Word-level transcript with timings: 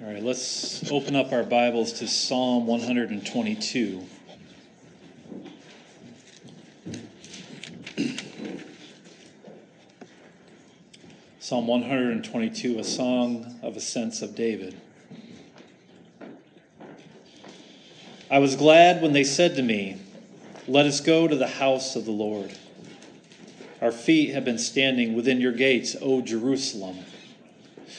All 0.00 0.06
right, 0.06 0.22
let's 0.22 0.88
open 0.92 1.16
up 1.16 1.32
our 1.32 1.42
Bibles 1.42 1.94
to 1.94 2.06
Psalm 2.06 2.68
122. 2.68 4.06
Psalm 11.40 11.66
122, 11.66 12.78
a 12.78 12.84
song 12.84 13.58
of 13.60 13.76
ascents 13.76 14.22
of 14.22 14.36
David. 14.36 14.80
I 18.30 18.38
was 18.38 18.54
glad 18.54 19.02
when 19.02 19.12
they 19.12 19.24
said 19.24 19.56
to 19.56 19.62
me, 19.64 20.00
Let 20.68 20.86
us 20.86 21.00
go 21.00 21.26
to 21.26 21.34
the 21.34 21.48
house 21.48 21.96
of 21.96 22.04
the 22.04 22.12
Lord. 22.12 22.52
Our 23.80 23.90
feet 23.90 24.32
have 24.32 24.44
been 24.44 24.58
standing 24.58 25.16
within 25.16 25.40
your 25.40 25.52
gates, 25.52 25.96
O 26.00 26.20
Jerusalem. 26.20 26.98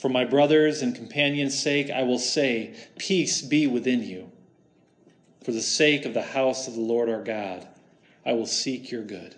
For 0.00 0.08
my 0.08 0.24
brothers 0.24 0.80
and 0.80 0.94
companions' 0.94 1.60
sake, 1.60 1.90
I 1.90 2.04
will 2.04 2.18
say, 2.18 2.74
Peace 2.96 3.42
be 3.42 3.66
within 3.66 4.02
you. 4.02 4.32
For 5.44 5.52
the 5.52 5.60
sake 5.60 6.06
of 6.06 6.14
the 6.14 6.22
house 6.22 6.66
of 6.66 6.72
the 6.72 6.80
Lord 6.80 7.10
our 7.10 7.22
God, 7.22 7.68
I 8.24 8.32
will 8.32 8.46
seek 8.46 8.90
your 8.90 9.02
good. 9.02 9.34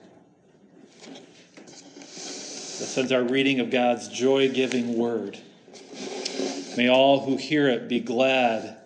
This 2.05 2.97
ends 2.97 3.11
our 3.11 3.25
reading 3.25 3.59
of 3.59 3.71
God's 3.71 4.07
joy 4.07 4.51
giving 4.51 4.97
word. 4.97 5.37
May 6.77 6.89
all 6.89 7.19
who 7.19 7.37
hear 7.37 7.69
it 7.69 7.89
be 7.89 7.99
glad 7.99 8.77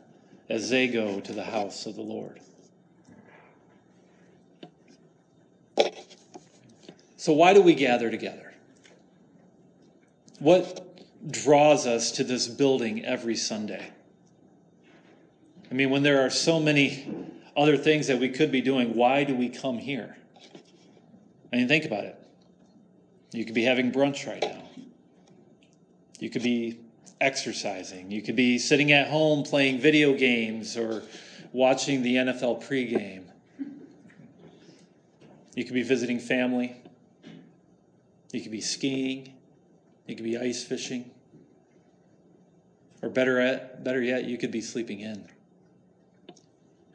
as 0.49 0.71
they 0.71 0.89
go 0.89 1.21
to 1.21 1.33
the 1.35 1.45
house 1.45 1.85
of 1.85 1.95
the 1.95 2.01
Lord. 2.01 2.41
So, 7.19 7.35
why 7.35 7.53
do 7.53 7.61
we 7.61 7.75
gather 7.75 8.11
together? 8.11 8.55
What 10.39 10.86
draws 11.31 11.87
us 11.87 12.13
to 12.13 12.25
this 12.25 12.47
building 12.47 13.05
every 13.05 13.37
Sunday? 13.37 13.91
I 15.71 15.75
mean, 15.75 15.91
when 15.91 16.03
there 16.03 16.25
are 16.25 16.31
so 16.31 16.61
many 16.61 17.09
other 17.57 17.77
things 17.77 18.07
that 18.07 18.19
we 18.19 18.29
could 18.29 18.53
be 18.53 18.61
doing, 18.61 18.95
why 18.95 19.25
do 19.25 19.35
we 19.35 19.49
come 19.49 19.79
here? 19.79 20.17
I 21.53 21.57
mean, 21.57 21.69
think 21.69 21.85
about 21.85 22.05
it. 22.05 22.21
You 23.33 23.45
could 23.45 23.55
be 23.55 23.65
having 23.65 23.91
brunch 23.91 24.27
right 24.27 24.43
now. 24.43 24.63
You 26.19 26.31
could 26.31 26.43
be 26.43 26.81
exercising. 27.21 28.11
You 28.11 28.23
could 28.23 28.37
be 28.37 28.59
sitting 28.59 28.93
at 28.93 29.09
home 29.09 29.43
playing 29.43 29.81
video 29.81 30.15
games 30.15 30.77
or 30.77 31.03
watching 31.53 32.03
the 32.03 32.17
NFL 32.17 32.65
pregame. 32.65 33.25
You 35.55 35.65
could 35.65 35.75
be 35.75 35.83
visiting 35.83 36.21
family. 36.21 36.77
You 38.33 38.41
could 38.43 38.53
be 38.53 38.61
skiing. 38.61 39.35
You 40.07 40.15
could 40.15 40.25
be 40.25 40.37
ice 40.37 40.63
fishing. 40.63 41.11
Or 43.07 43.09
better 43.09 43.41
yet, 43.41 43.85
better 43.85 44.03
yet, 44.03 44.25
you 44.25 44.37
could 44.37 44.51
be 44.51 44.61
sleeping 44.61 44.99
in. 44.99 45.29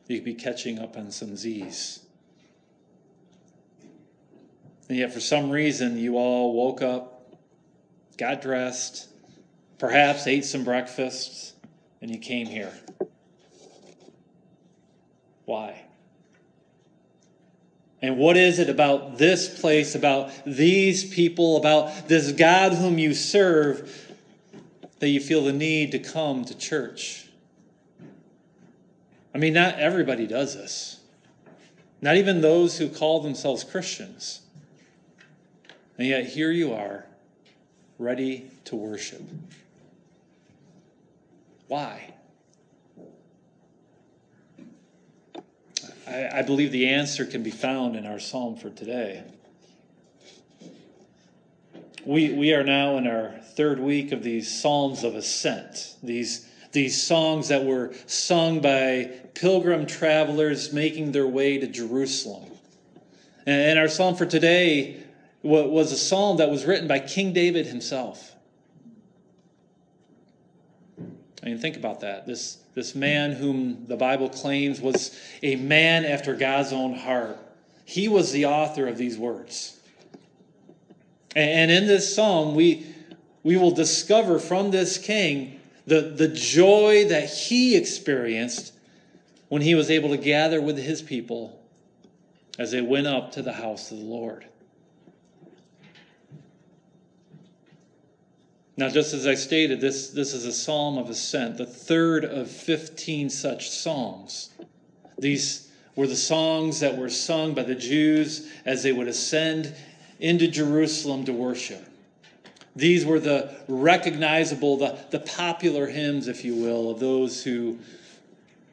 You 0.10 0.18
could 0.18 0.26
be 0.26 0.34
catching 0.34 0.78
up 0.78 0.98
on 0.98 1.10
some 1.10 1.38
Z's. 1.38 2.02
And 4.90 4.98
yet, 4.98 5.14
for 5.14 5.22
some 5.22 5.50
reason, 5.50 5.98
you 5.98 6.18
all 6.18 6.52
woke 6.52 6.82
up, 6.82 7.34
got 8.18 8.42
dressed, 8.42 9.08
perhaps 9.80 10.28
ate 10.28 10.44
some 10.44 10.66
breakfast, 10.66 11.54
and 12.02 12.12
you 12.12 12.18
came 12.18 12.48
here. 12.48 12.74
Why? 15.46 15.82
And 18.02 18.18
what 18.18 18.36
is 18.36 18.60
it 18.60 18.70
about 18.70 19.18
this 19.18 19.62
place, 19.62 19.96
about 19.96 20.30
these 20.46 21.06
people, 21.06 21.56
about 21.56 22.10
this 22.10 22.34
God 22.34 22.74
whom 22.74 23.00
you 23.00 23.14
serve 23.14 24.11
that 25.02 25.10
you 25.10 25.20
feel 25.20 25.44
the 25.44 25.52
need 25.52 25.92
to 25.92 26.00
come 26.00 26.46
to 26.46 26.56
church? 26.56 27.26
I 29.34 29.40
mean, 29.40 29.54
not 29.54 29.80
everybody 29.80 30.28
does 30.28 30.54
this. 30.54 31.00
Not 32.02 32.18
even 32.18 32.42
those 32.42 32.78
who 32.78 32.88
call 32.88 33.20
themselves 33.20 33.64
Christians. 33.64 34.42
And 35.98 36.08
yet, 36.08 36.28
here 36.28 36.52
you 36.52 36.74
are, 36.74 37.06
ready 37.98 38.52
to 38.66 38.76
worship. 38.76 39.24
Why? 41.68 42.14
I, 46.08 46.44
believe 46.44 46.72
the 46.72 46.90
answer 46.90 47.26
can 47.26 47.42
be 47.42 47.52
found 47.52 47.96
in 47.96 48.06
our 48.06 48.20
psalm 48.20 48.56
for 48.56 48.70
today. 48.70 49.24
We, 52.06 52.34
we 52.34 52.54
are 52.54 52.64
now 52.64 52.98
in 52.98 53.06
our 53.06 53.30
third 53.56 53.80
week 53.80 54.12
of 54.12 54.24
these 54.24 54.62
Psalms 54.62 55.04
of 55.04 55.16
Ascent, 55.16 55.96
these, 56.02 56.48
these 56.72 57.02
songs 57.02 57.50
that 57.50 57.64
were 57.64 57.94
sung 58.08 58.60
by 58.60 59.12
pilgrim 59.36 59.86
travelers 59.86 60.74
making 60.74 61.12
their 61.12 61.28
way 61.28 61.60
to 61.60 61.68
Jerusalem. 61.68 62.50
And, 63.46 63.78
our 63.78 63.88
psalm 63.88 64.16
for 64.16 64.26
today 64.26 65.04
was 65.44 65.92
a 65.92 65.98
psalm 65.98 66.38
that 66.38 66.50
was 66.50 66.66
written 66.66 66.88
by 66.88 67.00
King 67.00 67.34
David 67.34 67.68
himself. 67.68 68.36
I 71.44 71.48
mean, 71.48 71.58
think 71.58 71.76
about 71.76 72.02
that. 72.02 72.28
This, 72.28 72.58
this 72.76 72.96
man 72.96 73.34
whom 73.34 73.86
the 73.88 73.98
Bible 73.98 74.30
claims 74.30 74.80
was 74.80 75.20
a 75.42 75.56
man 75.56 76.06
after 76.06 76.36
God's 76.36 76.72
own 76.72 76.94
heart. 76.94 77.38
He 77.86 78.08
was 78.08 78.32
the 78.32 78.46
author 78.46 78.88
of 78.88 78.98
these 78.98 79.18
words. 79.18 79.81
And 81.36 81.72
in 81.72 81.88
this 81.88 82.14
psalm, 82.14 82.56
we, 82.56 82.86
we 83.44 83.58
will 83.58 83.72
discover 83.72 84.40
from 84.40 84.72
this 84.72 84.98
king 84.98 85.60
the, 85.88 86.02
the 86.02 86.28
joy 86.28 87.06
that 87.10 87.30
he 87.30 87.76
experienced 87.76 88.74
when 89.50 89.62
he 89.62 89.76
was 89.76 89.90
able 89.90 90.10
to 90.10 90.18
gather 90.18 90.62
with 90.62 90.78
his 90.78 91.02
people 91.02 91.60
as 92.60 92.72
they 92.72 92.82
went 92.82 93.08
up 93.08 93.32
to 93.34 93.42
the 93.42 93.54
house 93.54 93.92
of 93.92 93.98
the 93.98 94.04
Lord. 94.04 94.46
Now, 98.78 98.90
just 98.90 99.14
as 99.14 99.28
I 99.28 99.36
stated, 99.36 99.80
this, 99.80 100.10
this 100.10 100.34
is 100.34 100.46
a 100.46 100.54
psalm 100.54 100.98
of 100.98 101.10
ascent, 101.10 101.58
the 101.58 101.66
third 101.66 102.26
of 102.26 102.50
15 102.50 103.30
such 103.30 103.70
psalms. 103.70 104.50
These 105.18 105.70
were 105.96 106.08
the 106.08 106.16
songs 106.16 106.80
that 106.80 106.98
were 106.98 107.10
sung 107.10 107.54
by 107.54 107.64
the 107.64 107.76
Jews 107.76 108.50
as 108.66 108.84
they 108.84 108.92
would 108.92 109.08
ascend 109.08 109.76
into 110.22 110.48
Jerusalem 110.48 111.26
to 111.26 111.34
worship. 111.34 111.86
These 112.76 113.06
were 113.06 113.20
the 113.20 113.54
recognizable, 113.68 114.78
the, 114.78 114.98
the 115.10 115.20
popular 115.20 115.88
hymns, 115.88 116.30
if 116.30 116.46
you 116.46 116.56
will, 116.56 116.90
of 116.90 117.02
those 117.02 117.44
who, 117.44 117.80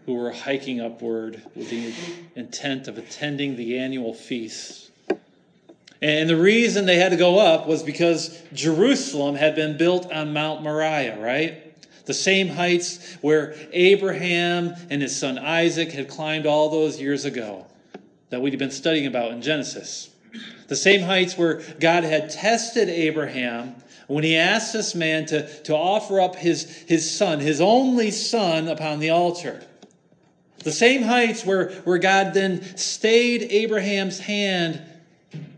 who 0.06 0.14
were 0.14 0.30
hiking 0.30 0.80
upward 0.80 1.42
with 1.56 1.68
the 1.70 1.92
intent 2.36 2.86
of 2.86 2.96
attending 2.96 3.56
the 3.56 3.76
annual 3.76 4.14
feasts 4.14 4.88
and 6.00 6.30
the 6.30 6.36
reason 6.36 6.86
they 6.86 6.96
had 6.96 7.10
to 7.10 7.16
go 7.16 7.38
up 7.38 7.66
was 7.66 7.82
because 7.82 8.40
Jerusalem 8.52 9.34
had 9.34 9.56
been 9.56 9.76
built 9.76 10.10
on 10.12 10.32
Mount 10.32 10.62
Moriah, 10.62 11.18
right? 11.18 11.64
The 12.06 12.14
same 12.14 12.48
heights 12.48 13.16
where 13.20 13.54
Abraham 13.72 14.74
and 14.90 15.02
his 15.02 15.18
son 15.18 15.38
Isaac 15.38 15.90
had 15.92 16.08
climbed 16.08 16.46
all 16.46 16.70
those 16.70 17.00
years 17.00 17.24
ago 17.24 17.66
that 18.30 18.40
we'd 18.40 18.56
been 18.58 18.70
studying 18.70 19.06
about 19.06 19.32
in 19.32 19.42
Genesis. 19.42 20.10
The 20.68 20.76
same 20.76 21.02
heights 21.02 21.36
where 21.36 21.62
God 21.80 22.04
had 22.04 22.30
tested 22.30 22.88
Abraham 22.88 23.74
when 24.06 24.24
he 24.24 24.36
asked 24.36 24.72
this 24.72 24.94
man 24.94 25.26
to, 25.26 25.48
to 25.64 25.76
offer 25.76 26.20
up 26.20 26.36
his, 26.36 26.64
his 26.82 27.10
son, 27.10 27.40
his 27.40 27.60
only 27.60 28.10
son, 28.10 28.68
upon 28.68 29.00
the 29.00 29.10
altar. 29.10 29.62
The 30.64 30.72
same 30.72 31.02
heights 31.02 31.44
where, 31.44 31.70
where 31.84 31.98
God 31.98 32.34
then 32.34 32.76
stayed 32.76 33.42
Abraham's 33.42 34.18
hand 34.18 34.82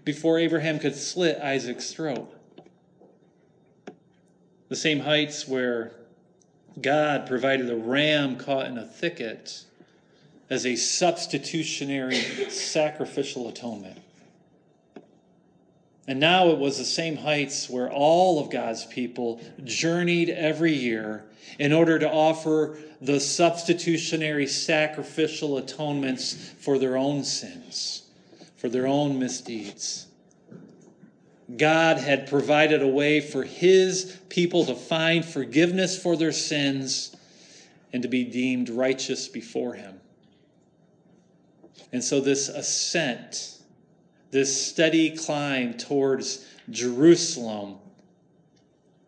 before 0.04 0.38
Abraham 0.38 0.78
could 0.78 0.96
slit 0.96 1.38
Isaac's 1.38 1.92
throat. 1.92 2.32
The 4.68 4.76
same 4.76 5.00
heights 5.00 5.48
where 5.48 5.92
God 6.80 7.26
provided 7.26 7.70
a 7.70 7.76
ram 7.76 8.36
caught 8.36 8.66
in 8.66 8.78
a 8.78 8.86
thicket 8.86 9.64
as 10.48 10.66
a 10.66 10.76
substitutionary 10.76 12.20
sacrificial 12.50 13.48
atonement. 13.48 13.98
And 16.10 16.18
now 16.18 16.48
it 16.48 16.58
was 16.58 16.76
the 16.76 16.84
same 16.84 17.18
heights 17.18 17.70
where 17.70 17.88
all 17.88 18.40
of 18.40 18.50
God's 18.50 18.84
people 18.84 19.40
journeyed 19.62 20.28
every 20.28 20.72
year 20.72 21.24
in 21.56 21.72
order 21.72 22.00
to 22.00 22.10
offer 22.10 22.78
the 23.00 23.20
substitutionary 23.20 24.48
sacrificial 24.48 25.56
atonements 25.56 26.34
for 26.58 26.80
their 26.80 26.96
own 26.96 27.22
sins, 27.22 28.02
for 28.56 28.68
their 28.68 28.88
own 28.88 29.20
misdeeds. 29.20 30.08
God 31.56 31.98
had 31.98 32.28
provided 32.28 32.82
a 32.82 32.88
way 32.88 33.20
for 33.20 33.44
his 33.44 34.18
people 34.28 34.64
to 34.64 34.74
find 34.74 35.24
forgiveness 35.24 35.96
for 35.96 36.16
their 36.16 36.32
sins 36.32 37.14
and 37.92 38.02
to 38.02 38.08
be 38.08 38.24
deemed 38.24 38.68
righteous 38.68 39.28
before 39.28 39.74
him. 39.74 40.00
And 41.92 42.02
so, 42.02 42.20
this 42.20 42.48
ascent 42.48 43.59
this 44.30 44.66
steady 44.66 45.16
climb 45.16 45.74
towards 45.74 46.46
Jerusalem, 46.70 47.78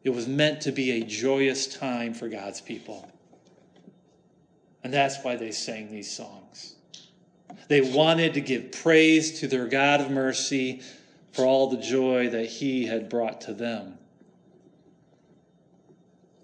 it 0.03 0.11
was 0.11 0.27
meant 0.27 0.63
to 0.63 0.73
be 0.73 0.93
a 0.93 1.05
joyous 1.05 1.67
time 1.67 2.13
for 2.13 2.29
God's 2.29 2.61
people. 2.61 3.11
And 4.83 4.93
that's 4.93 5.23
why 5.23 5.37
they 5.37 5.53
sang 5.53 5.93
these 5.93 6.11
songs. 6.11 6.75
They 7.69 7.81
wanted 7.81 8.35
to 8.35 8.41
give 8.41 8.73
praise 8.73 9.41
to 9.41 9.47
their 9.47 9.67
God 9.67 10.01
of 10.01 10.11
mercy 10.11 10.83
for 11.33 11.45
all 11.45 11.69
the 11.71 11.79
joy 11.79 12.29
that 12.31 12.47
He 12.47 12.87
had 12.87 13.09
brought 13.09 13.43
to 13.43 13.55
them. 13.55 13.99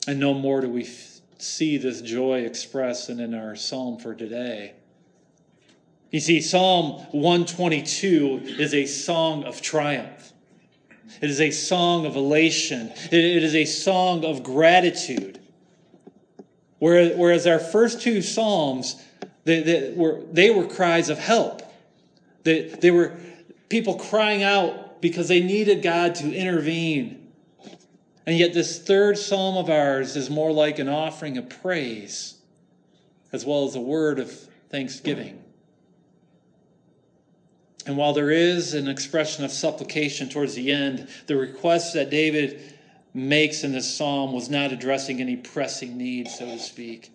And 0.07 0.19
no 0.21 0.33
more 0.33 0.61
do 0.61 0.71
we 0.71 0.85
f- 0.85 1.21
see 1.39 1.77
this 1.77 2.01
joy 2.01 2.41
expressed 2.41 3.11
in 3.11 3.35
our 3.35 3.57
psalm 3.57 3.99
for 3.99 4.15
today. 4.15 4.75
You 6.11 6.21
see, 6.21 6.41
Psalm 6.41 7.03
122 7.13 8.57
is 8.59 8.73
a 8.73 8.87
song 8.87 9.45
of 9.45 9.61
triumph. 9.61 10.33
It 11.21 11.29
is 11.29 11.41
a 11.41 11.51
song 11.51 12.07
of 12.07 12.17
elation. 12.17 12.93
It 13.11 13.43
is 13.43 13.55
a 13.55 13.67
song 13.67 14.25
of 14.25 14.43
gratitude. 14.43 15.41
Whereas 16.79 17.47
our 17.47 17.59
first 17.59 18.01
two 18.01 18.23
Psalms, 18.23 19.03
they, 19.45 19.93
were 19.95 20.67
cries 20.67 21.11
of 21.11 21.19
help. 21.19 21.63
They, 22.45 22.69
they 22.69 22.91
were 22.91 23.17
people 23.69 23.97
crying 23.97 24.43
out 24.43 25.03
because 25.03 25.29
they 25.29 25.41
needed 25.41 25.83
God 25.83 26.15
to 26.17 26.33
intervene. 26.33 27.33
And 28.27 28.37
yet, 28.37 28.55
this 28.55 28.79
third 28.79 29.19
Psalm 29.19 29.57
of 29.57 29.69
ours 29.69 30.17
is 30.17 30.31
more 30.31 30.53
like 30.53 30.79
an 30.79 30.89
offering 30.89 31.37
of 31.37 31.49
praise 31.49 32.35
as 33.33 33.45
well 33.45 33.67
as 33.67 33.75
a 33.75 33.81
word 33.81 34.19
of 34.19 34.31
thanksgiving. 34.71 35.43
And 37.89 37.97
while 37.97 38.13
there 38.13 38.31
is 38.31 38.75
an 38.75 38.87
expression 38.87 39.47
of 39.47 39.51
supplication 39.51 40.29
towards 40.29 40.55
the 40.55 40.71
end, 40.71 41.09
the 41.27 41.37
request 41.37 41.95
that 41.95 42.11
David 42.11 42.75
makes 43.15 43.65
in 43.65 43.73
this 43.73 43.93
psalm 43.93 44.35
was 44.35 44.51
not 44.51 44.73
addressing 44.73 45.23
any 45.23 45.37
pressing 45.37 45.97
need, 45.97 46.29
so 46.29 46.45
to 46.45 46.59
speak. 46.59 47.11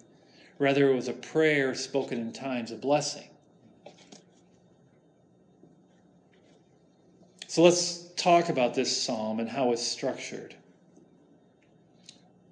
Rather, 0.57 0.89
it 0.89 0.95
was 0.95 1.07
a 1.07 1.13
prayer 1.13 1.75
spoken 1.75 2.19
in 2.19 2.33
times 2.33 2.71
of 2.71 2.81
blessing. 2.81 3.27
So 7.45 7.61
let's 7.61 8.07
talk 8.15 8.49
about 8.49 8.73
this 8.73 8.99
psalm 8.99 9.39
and 9.39 9.47
how 9.47 9.73
it's 9.73 9.85
structured. 9.85 10.55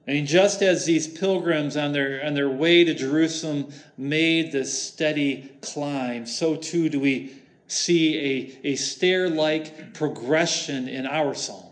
I 0.08 0.12
mean, 0.12 0.28
just 0.28 0.62
as 0.62 0.86
these 0.86 1.08
pilgrims 1.08 1.76
on 1.76 1.92
their, 1.92 2.24
on 2.24 2.36
their 2.36 2.50
way 2.50 2.84
to 2.84 2.94
Jerusalem 2.94 3.74
made 3.98 4.52
this 4.52 4.80
steady 4.80 5.52
climb, 5.62 6.28
so 6.28 6.56
too 6.56 6.88
do 6.88 7.00
we 7.00 7.41
see 7.72 8.60
a, 8.64 8.70
a 8.70 8.76
stair 8.76 9.30
like 9.30 9.94
progression 9.94 10.88
in 10.88 11.06
our 11.06 11.34
psalm. 11.34 11.66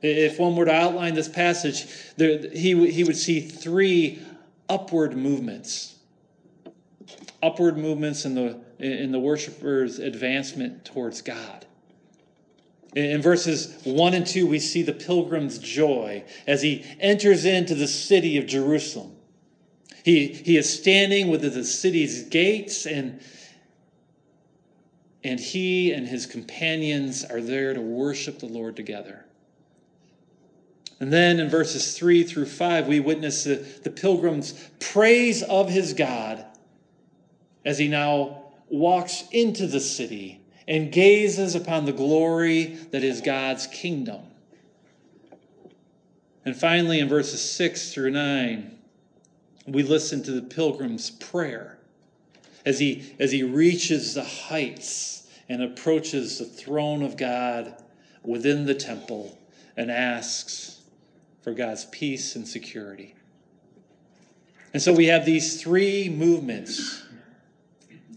If 0.00 0.38
one 0.38 0.56
were 0.56 0.64
to 0.64 0.72
outline 0.72 1.14
this 1.14 1.28
passage, 1.28 1.86
there, 2.16 2.38
he, 2.50 2.90
he 2.90 3.04
would 3.04 3.16
see 3.16 3.40
three 3.40 4.20
upward 4.68 5.16
movements. 5.16 5.96
Upward 7.42 7.76
movements 7.76 8.24
in 8.24 8.34
the, 8.34 8.60
in 8.78 9.12
the 9.12 9.20
worshiper's 9.20 9.98
advancement 9.98 10.84
towards 10.84 11.22
God. 11.22 11.66
In 12.94 13.22
verses 13.22 13.80
1 13.84 14.14
and 14.14 14.26
2, 14.26 14.46
we 14.46 14.58
see 14.58 14.82
the 14.82 14.92
pilgrim's 14.92 15.58
joy 15.58 16.24
as 16.46 16.62
he 16.62 16.84
enters 17.00 17.44
into 17.44 17.74
the 17.74 17.88
city 17.88 18.36
of 18.36 18.46
Jerusalem. 18.46 19.16
He, 20.04 20.26
he 20.26 20.56
is 20.56 20.68
standing 20.68 21.28
within 21.28 21.54
the 21.54 21.64
city's 21.64 22.24
gates 22.24 22.86
and 22.86 23.20
and 25.24 25.38
he 25.38 25.92
and 25.92 26.08
his 26.08 26.26
companions 26.26 27.24
are 27.24 27.40
there 27.40 27.74
to 27.74 27.80
worship 27.80 28.40
the 28.40 28.46
Lord 28.46 28.76
together. 28.76 29.24
And 31.00 31.12
then 31.12 31.40
in 31.40 31.48
verses 31.48 31.96
3 31.96 32.22
through 32.24 32.46
5, 32.46 32.86
we 32.86 33.00
witness 33.00 33.44
the, 33.44 33.56
the 33.56 33.90
pilgrim's 33.90 34.52
praise 34.78 35.42
of 35.42 35.68
his 35.68 35.94
God 35.94 36.44
as 37.64 37.78
he 37.78 37.88
now 37.88 38.44
walks 38.68 39.24
into 39.32 39.66
the 39.66 39.80
city 39.80 40.40
and 40.68 40.92
gazes 40.92 41.54
upon 41.54 41.84
the 41.84 41.92
glory 41.92 42.76
that 42.92 43.02
is 43.02 43.20
God's 43.20 43.66
kingdom. 43.66 44.20
And 46.44 46.56
finally, 46.56 46.98
in 46.98 47.08
verses 47.08 47.40
6 47.52 47.92
through 47.92 48.10
9, 48.10 48.78
we 49.66 49.82
listen 49.82 50.22
to 50.24 50.32
the 50.32 50.42
pilgrim's 50.42 51.10
prayer 51.10 51.78
as 52.64 52.78
he, 52.78 53.14
as 53.18 53.32
he 53.32 53.42
reaches 53.42 54.14
the 54.14 54.24
heights 54.24 55.28
and 55.48 55.62
approaches 55.62 56.38
the 56.38 56.44
throne 56.44 57.02
of 57.02 57.16
God 57.16 57.74
within 58.22 58.66
the 58.66 58.74
temple 58.74 59.36
and 59.76 59.90
asks 59.90 60.80
for 61.42 61.52
God's 61.52 61.84
peace 61.86 62.36
and 62.36 62.46
security. 62.46 63.14
And 64.72 64.82
so 64.82 64.92
we 64.92 65.06
have 65.06 65.26
these 65.26 65.60
three 65.60 66.08
movements, 66.08 67.02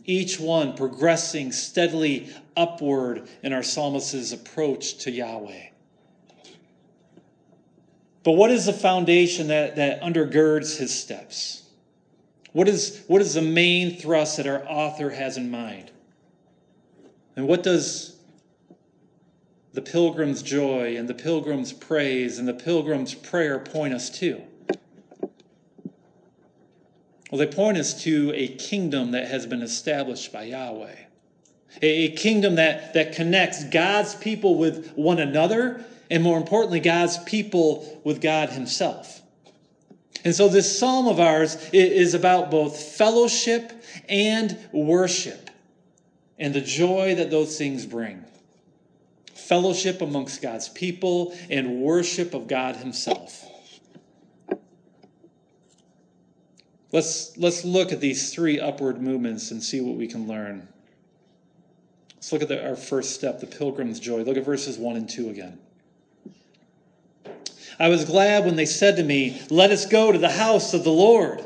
each 0.06 0.40
one 0.40 0.76
progressing 0.76 1.52
steadily 1.52 2.30
upward 2.56 3.28
in 3.44 3.52
our 3.52 3.64
psalmist's 3.64 4.32
approach 4.32 5.00
to 5.00 5.12
Yahweh. 5.12 5.70
But 8.24 8.32
what 8.32 8.52
is 8.52 8.66
the 8.66 8.74
foundation 8.74 9.48
that, 9.48 9.76
that 9.76 10.02
undergirds 10.02 10.78
his 10.78 10.94
steps? 10.94 11.64
What 12.56 12.70
is, 12.70 13.04
what 13.08 13.22
is 13.22 13.34
the 13.34 13.42
main 13.42 13.98
thrust 13.98 14.38
that 14.38 14.48
our 14.48 14.64
author 14.66 15.10
has 15.10 15.36
in 15.36 15.52
mind? 15.52 15.92
And 17.36 17.50
what 17.50 17.64
does 17.64 18.16
the 19.74 19.82
pilgrim's 19.82 20.42
joy 20.42 20.96
and 20.96 21.10
the 21.10 21.14
pilgrim's 21.14 21.74
praise 21.74 22.40
and 22.40 22.48
the 22.48 22.54
pilgrim's 22.54 23.14
prayer 23.14 23.60
point 23.60 23.94
us 23.94 24.10
to? 24.20 24.42
Well, 27.30 27.40
they 27.40 27.48
point 27.48 27.78
us 27.78 28.02
to 28.04 28.32
a 28.34 28.48
kingdom 28.48 29.12
that 29.12 29.28
has 29.28 29.46
been 29.46 29.62
established 29.62 30.32
by 30.32 30.44
Yahweh. 30.44 30.96
A 31.82 32.12
kingdom 32.12 32.56
that, 32.56 32.94
that 32.94 33.16
connects 33.16 33.66
God's 33.66 34.16
people 34.16 34.58
with 34.58 34.94
one 34.94 35.20
another, 35.20 35.84
and 36.10 36.24
more 36.24 36.38
importantly, 36.38 36.80
God's 36.80 37.18
people 37.26 38.00
with 38.06 38.22
God 38.22 38.52
Himself. 38.52 39.22
And 40.26 40.34
so, 40.34 40.50
this 40.50 40.80
psalm 40.80 41.08
of 41.08 41.20
ours 41.20 41.56
is 41.72 42.16
about 42.16 42.50
both 42.50 42.78
fellowship 42.78 43.72
and 44.10 44.58
worship 44.74 45.52
and 46.40 46.54
the 46.54 46.62
joy 46.62 47.14
that 47.16 47.30
those 47.30 47.58
things 47.58 47.86
bring. 47.86 48.26
Fellowship 49.36 50.02
amongst 50.02 50.42
God's 50.42 50.68
people 50.68 51.38
and 51.52 51.80
worship 51.82 52.34
of 52.34 52.48
God 52.48 52.76
Himself. 52.76 53.46
Let's, 56.92 57.38
let's 57.38 57.64
look 57.64 57.92
at 57.92 58.00
these 58.00 58.34
three 58.34 58.60
upward 58.60 59.02
movements 59.02 59.52
and 59.52 59.62
see 59.62 59.80
what 59.82 59.96
we 59.96 60.08
can 60.08 60.28
learn. 60.28 60.68
Let's 62.16 62.32
look 62.32 62.42
at 62.42 62.48
the, 62.48 62.66
our 62.66 62.76
first 62.76 63.14
step, 63.14 63.42
the 63.42 63.48
pilgrim's 63.48 64.00
joy. 64.00 64.24
Look 64.24 64.38
at 64.38 64.46
verses 64.46 64.80
1 64.80 64.96
and 64.96 65.08
2 65.08 65.30
again. 65.30 65.60
I 67.80 67.90
was 67.90 68.06
glad 68.06 68.46
when 68.46 68.56
they 68.56 68.66
said 68.66 68.98
to 68.98 69.04
me, 69.04 69.42
Let 69.50 69.72
us 69.72 69.86
go 69.86 70.12
to 70.12 70.18
the 70.18 70.30
house 70.30 70.74
of 70.74 70.84
the 70.84 70.92
Lord. 70.92 71.46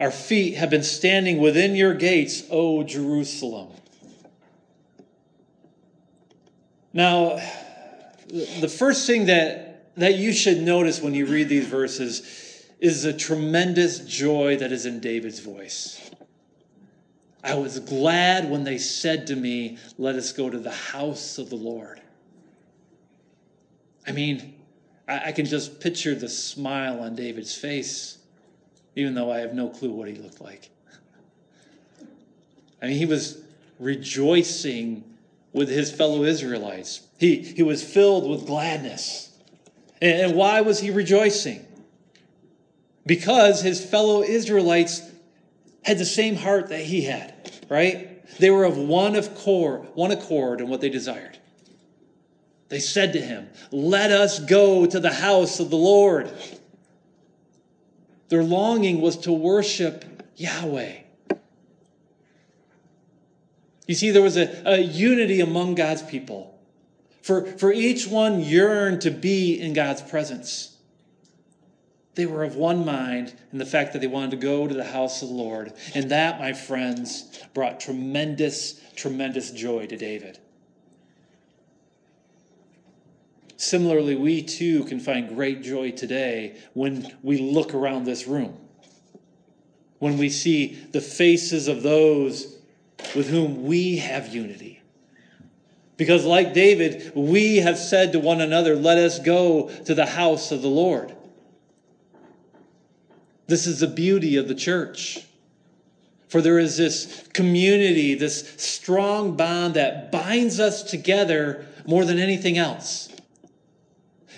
Our 0.00 0.10
feet 0.10 0.54
have 0.54 0.70
been 0.70 0.82
standing 0.82 1.38
within 1.38 1.74
your 1.74 1.94
gates, 1.94 2.44
O 2.50 2.82
Jerusalem. 2.82 3.68
Now, 6.92 7.40
the 8.28 8.68
first 8.68 9.06
thing 9.06 9.26
that, 9.26 9.94
that 9.96 10.16
you 10.16 10.32
should 10.32 10.58
notice 10.58 11.00
when 11.00 11.14
you 11.14 11.26
read 11.26 11.48
these 11.48 11.66
verses 11.66 12.66
is 12.78 13.02
the 13.02 13.12
tremendous 13.12 14.00
joy 14.00 14.56
that 14.56 14.70
is 14.70 14.86
in 14.86 15.00
David's 15.00 15.40
voice. 15.40 16.10
I 17.42 17.54
was 17.54 17.78
glad 17.80 18.50
when 18.50 18.64
they 18.64 18.78
said 18.78 19.28
to 19.28 19.36
me, 19.36 19.78
Let 19.96 20.16
us 20.16 20.32
go 20.32 20.50
to 20.50 20.58
the 20.58 20.70
house 20.70 21.38
of 21.38 21.50
the 21.50 21.56
Lord. 21.56 22.00
I 24.06 24.12
mean, 24.12 24.57
I, 25.08 25.28
I 25.28 25.32
can 25.32 25.46
just 25.46 25.80
picture 25.80 26.14
the 26.14 26.28
smile 26.28 27.00
on 27.00 27.16
David's 27.16 27.54
face, 27.54 28.18
even 28.94 29.14
though 29.14 29.32
I 29.32 29.38
have 29.38 29.54
no 29.54 29.68
clue 29.68 29.90
what 29.90 30.08
he 30.08 30.14
looked 30.14 30.40
like. 30.40 30.70
I 32.80 32.86
mean, 32.86 32.96
he 32.96 33.06
was 33.06 33.40
rejoicing 33.78 35.02
with 35.52 35.68
his 35.68 35.90
fellow 35.90 36.24
Israelites. 36.24 37.00
He, 37.18 37.36
he 37.36 37.62
was 37.62 37.82
filled 37.82 38.28
with 38.28 38.46
gladness. 38.46 39.36
And, 40.00 40.20
and 40.20 40.36
why 40.36 40.60
was 40.60 40.80
he 40.80 40.90
rejoicing? 40.90 41.64
Because 43.06 43.62
his 43.62 43.84
fellow 43.84 44.22
Israelites 44.22 45.02
had 45.82 45.98
the 45.98 46.04
same 46.04 46.36
heart 46.36 46.68
that 46.68 46.82
he 46.82 47.02
had, 47.02 47.34
right? 47.68 48.26
They 48.38 48.50
were 48.50 48.64
of 48.64 48.76
one 48.76 49.16
accord, 49.16 49.88
one 49.94 50.10
accord 50.10 50.60
in 50.60 50.68
what 50.68 50.80
they 50.80 50.90
desired. 50.90 51.37
They 52.68 52.80
said 52.80 53.12
to 53.14 53.20
him, 53.20 53.48
Let 53.70 54.10
us 54.10 54.38
go 54.38 54.86
to 54.86 55.00
the 55.00 55.12
house 55.12 55.60
of 55.60 55.70
the 55.70 55.76
Lord. 55.76 56.30
Their 58.28 58.44
longing 58.44 59.00
was 59.00 59.16
to 59.18 59.32
worship 59.32 60.04
Yahweh. 60.36 60.92
You 63.86 63.94
see, 63.94 64.10
there 64.10 64.22
was 64.22 64.36
a, 64.36 64.62
a 64.66 64.78
unity 64.78 65.40
among 65.40 65.74
God's 65.74 66.02
people. 66.02 66.58
For, 67.22 67.44
for 67.44 67.72
each 67.72 68.06
one 68.06 68.40
yearned 68.40 69.00
to 69.02 69.10
be 69.10 69.58
in 69.58 69.72
God's 69.72 70.02
presence. 70.02 70.76
They 72.14 72.26
were 72.26 72.44
of 72.44 72.56
one 72.56 72.84
mind 72.84 73.32
in 73.52 73.58
the 73.58 73.66
fact 73.66 73.92
that 73.92 74.00
they 74.00 74.06
wanted 74.06 74.32
to 74.32 74.36
go 74.36 74.66
to 74.66 74.74
the 74.74 74.84
house 74.84 75.22
of 75.22 75.28
the 75.28 75.34
Lord. 75.34 75.72
And 75.94 76.10
that, 76.10 76.38
my 76.38 76.52
friends, 76.52 77.40
brought 77.54 77.80
tremendous, 77.80 78.80
tremendous 78.94 79.50
joy 79.52 79.86
to 79.86 79.96
David. 79.96 80.38
Similarly, 83.58 84.14
we 84.14 84.42
too 84.42 84.84
can 84.84 85.00
find 85.00 85.28
great 85.28 85.62
joy 85.62 85.90
today 85.90 86.56
when 86.74 87.12
we 87.24 87.38
look 87.38 87.74
around 87.74 88.04
this 88.04 88.28
room, 88.28 88.56
when 89.98 90.16
we 90.16 90.30
see 90.30 90.78
the 90.92 91.00
faces 91.00 91.66
of 91.66 91.82
those 91.82 92.56
with 93.16 93.28
whom 93.28 93.64
we 93.64 93.96
have 93.96 94.32
unity. 94.32 94.80
Because, 95.96 96.24
like 96.24 96.54
David, 96.54 97.10
we 97.16 97.56
have 97.56 97.76
said 97.76 98.12
to 98.12 98.20
one 98.20 98.40
another, 98.40 98.76
Let 98.76 98.96
us 98.96 99.18
go 99.18 99.68
to 99.86 99.92
the 99.92 100.06
house 100.06 100.52
of 100.52 100.62
the 100.62 100.68
Lord. 100.68 101.16
This 103.48 103.66
is 103.66 103.80
the 103.80 103.88
beauty 103.88 104.36
of 104.36 104.46
the 104.46 104.54
church. 104.54 105.18
For 106.28 106.40
there 106.40 106.60
is 106.60 106.76
this 106.76 107.26
community, 107.32 108.14
this 108.14 108.54
strong 108.56 109.36
bond 109.36 109.74
that 109.74 110.12
binds 110.12 110.60
us 110.60 110.84
together 110.84 111.66
more 111.86 112.04
than 112.04 112.20
anything 112.20 112.56
else. 112.56 113.08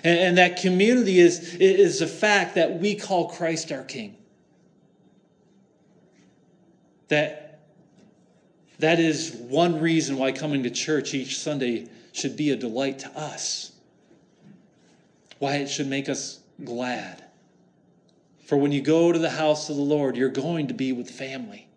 And, 0.03 0.19
and 0.19 0.37
that 0.37 0.61
community 0.61 1.19
is, 1.19 1.55
is 1.55 1.99
the 1.99 2.07
fact 2.07 2.55
that 2.55 2.79
we 2.79 2.95
call 2.95 3.29
Christ 3.29 3.71
our 3.71 3.83
King. 3.83 4.17
That, 7.09 7.59
that 8.79 8.99
is 8.99 9.33
one 9.33 9.79
reason 9.79 10.17
why 10.17 10.31
coming 10.31 10.63
to 10.63 10.69
church 10.69 11.13
each 11.13 11.39
Sunday 11.39 11.87
should 12.13 12.35
be 12.35 12.51
a 12.51 12.55
delight 12.55 12.99
to 12.99 13.09
us. 13.17 13.71
Why 15.39 15.57
it 15.57 15.69
should 15.69 15.87
make 15.87 16.09
us 16.09 16.39
glad. 16.63 17.23
For 18.45 18.57
when 18.57 18.71
you 18.71 18.81
go 18.81 19.11
to 19.11 19.19
the 19.19 19.29
house 19.29 19.69
of 19.69 19.75
the 19.75 19.81
Lord, 19.81 20.15
you're 20.17 20.29
going 20.29 20.67
to 20.67 20.73
be 20.73 20.91
with 20.91 21.09
family. 21.09 21.67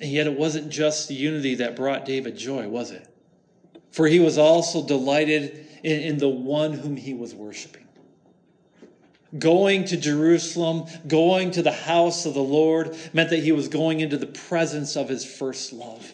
And 0.00 0.10
yet, 0.10 0.26
it 0.26 0.36
wasn't 0.36 0.70
just 0.70 1.08
the 1.08 1.14
unity 1.14 1.56
that 1.56 1.76
brought 1.76 2.04
David 2.04 2.36
joy, 2.36 2.68
was 2.68 2.90
it? 2.90 3.11
For 3.92 4.08
he 4.08 4.18
was 4.18 4.38
also 4.38 4.84
delighted 4.84 5.66
in, 5.82 6.00
in 6.00 6.18
the 6.18 6.28
one 6.28 6.72
whom 6.72 6.96
he 6.96 7.14
was 7.14 7.34
worshiping. 7.34 7.86
Going 9.38 9.84
to 9.86 9.96
Jerusalem, 9.96 10.86
going 11.06 11.52
to 11.52 11.62
the 11.62 11.72
house 11.72 12.26
of 12.26 12.34
the 12.34 12.42
Lord, 12.42 12.96
meant 13.12 13.30
that 13.30 13.42
he 13.42 13.52
was 13.52 13.68
going 13.68 14.00
into 14.00 14.18
the 14.18 14.26
presence 14.26 14.96
of 14.96 15.08
his 15.08 15.24
first 15.24 15.72
love. 15.72 16.12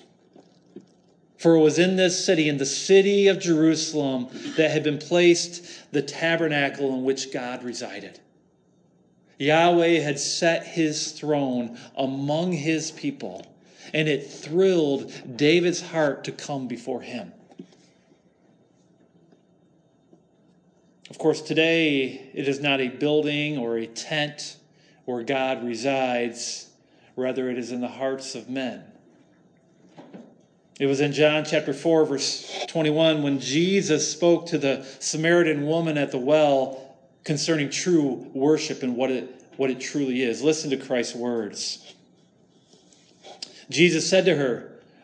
For 1.37 1.55
it 1.55 1.61
was 1.61 1.79
in 1.79 1.97
this 1.97 2.25
city, 2.25 2.49
in 2.49 2.59
the 2.59 2.67
city 2.67 3.29
of 3.29 3.39
Jerusalem, 3.39 4.29
that 4.57 4.71
had 4.71 4.83
been 4.83 4.99
placed 4.99 5.93
the 5.93 6.03
tabernacle 6.03 6.95
in 6.95 7.05
which 7.05 7.33
God 7.33 7.63
resided. 7.63 8.21
Yahweh 9.39 10.01
had 10.01 10.19
set 10.19 10.67
his 10.67 11.13
throne 11.13 11.79
among 11.97 12.53
his 12.53 12.91
people, 12.91 13.47
and 13.95 14.09
it 14.09 14.29
thrilled 14.29 15.13
David's 15.37 15.81
heart 15.81 16.25
to 16.25 16.33
come 16.33 16.67
before 16.67 17.03
him. 17.03 17.33
Of 21.11 21.17
course, 21.17 21.41
today 21.41 22.31
it 22.35 22.49
is 22.49 22.61
not 22.61 22.81
a 22.81 22.89
building 22.89 23.57
or 23.57 23.79
a 23.79 23.87
tent 23.87 24.57
where 25.07 25.23
God 25.23 25.65
resides, 25.65 26.69
rather, 27.17 27.49
it 27.51 27.57
is 27.57 27.73
in 27.73 27.81
the 27.81 27.89
hearts 27.89 28.35
of 28.35 28.51
men. 28.51 28.85
It 30.79 30.87
was 30.87 31.01
in 31.01 31.13
John 31.13 31.45
chapter 31.45 31.73
4, 31.73 32.05
verse 32.05 32.67
21, 32.69 33.23
when 33.23 33.41
Jesus 33.41 34.11
spoke 34.11 34.47
to 34.47 34.59
the 34.59 34.87
Samaritan 35.01 35.67
woman 35.67 35.97
at 35.97 36.13
the 36.13 36.19
well 36.19 36.97
concerning 37.25 37.71
true 37.71 38.31
worship 38.35 38.83
and 38.83 38.95
what 38.95 39.11
it, 39.11 39.45
what 39.57 39.71
it 39.71 39.81
truly 39.81 40.23
is. 40.23 40.43
Listen 40.43 40.71
to 40.71 40.77
Christ's 40.77 41.15
words. 41.15 41.95
Jesus 43.71 44.09
said 44.09 44.27
to 44.27 44.37
her, 44.37 44.68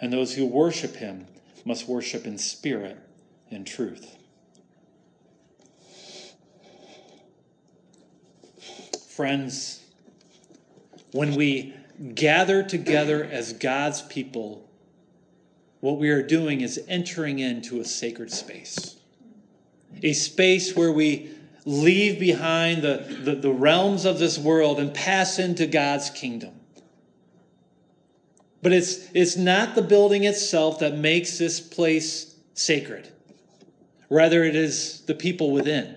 and 0.00 0.12
those 0.12 0.34
who 0.34 0.46
worship 0.46 0.96
him 0.96 1.26
must 1.64 1.88
worship 1.88 2.26
in 2.26 2.38
spirit 2.38 2.98
and 3.50 3.66
truth. 3.66 4.16
Friends, 9.08 9.80
when 11.12 11.36
we 11.36 11.74
gather 12.14 12.62
together 12.62 13.24
as 13.24 13.52
God's 13.52 14.02
people, 14.02 14.68
what 15.80 15.98
we 15.98 16.10
are 16.10 16.22
doing 16.22 16.60
is 16.60 16.82
entering 16.88 17.38
into 17.38 17.80
a 17.80 17.84
sacred 17.84 18.32
space. 18.32 18.96
A 20.02 20.12
space 20.12 20.74
where 20.74 20.90
we 20.90 21.30
leave 21.64 22.18
behind 22.18 22.82
the, 22.82 23.06
the, 23.22 23.34
the 23.36 23.50
realms 23.52 24.04
of 24.04 24.18
this 24.18 24.38
world 24.38 24.80
and 24.80 24.92
pass 24.92 25.38
into 25.38 25.66
God's 25.66 26.10
kingdom. 26.10 26.53
But 28.64 28.72
it's, 28.72 29.10
it's 29.12 29.36
not 29.36 29.74
the 29.74 29.82
building 29.82 30.24
itself 30.24 30.78
that 30.78 30.96
makes 30.96 31.36
this 31.36 31.60
place 31.60 32.34
sacred. 32.54 33.06
Rather, 34.08 34.42
it 34.42 34.56
is 34.56 35.02
the 35.02 35.14
people 35.14 35.50
within, 35.50 35.94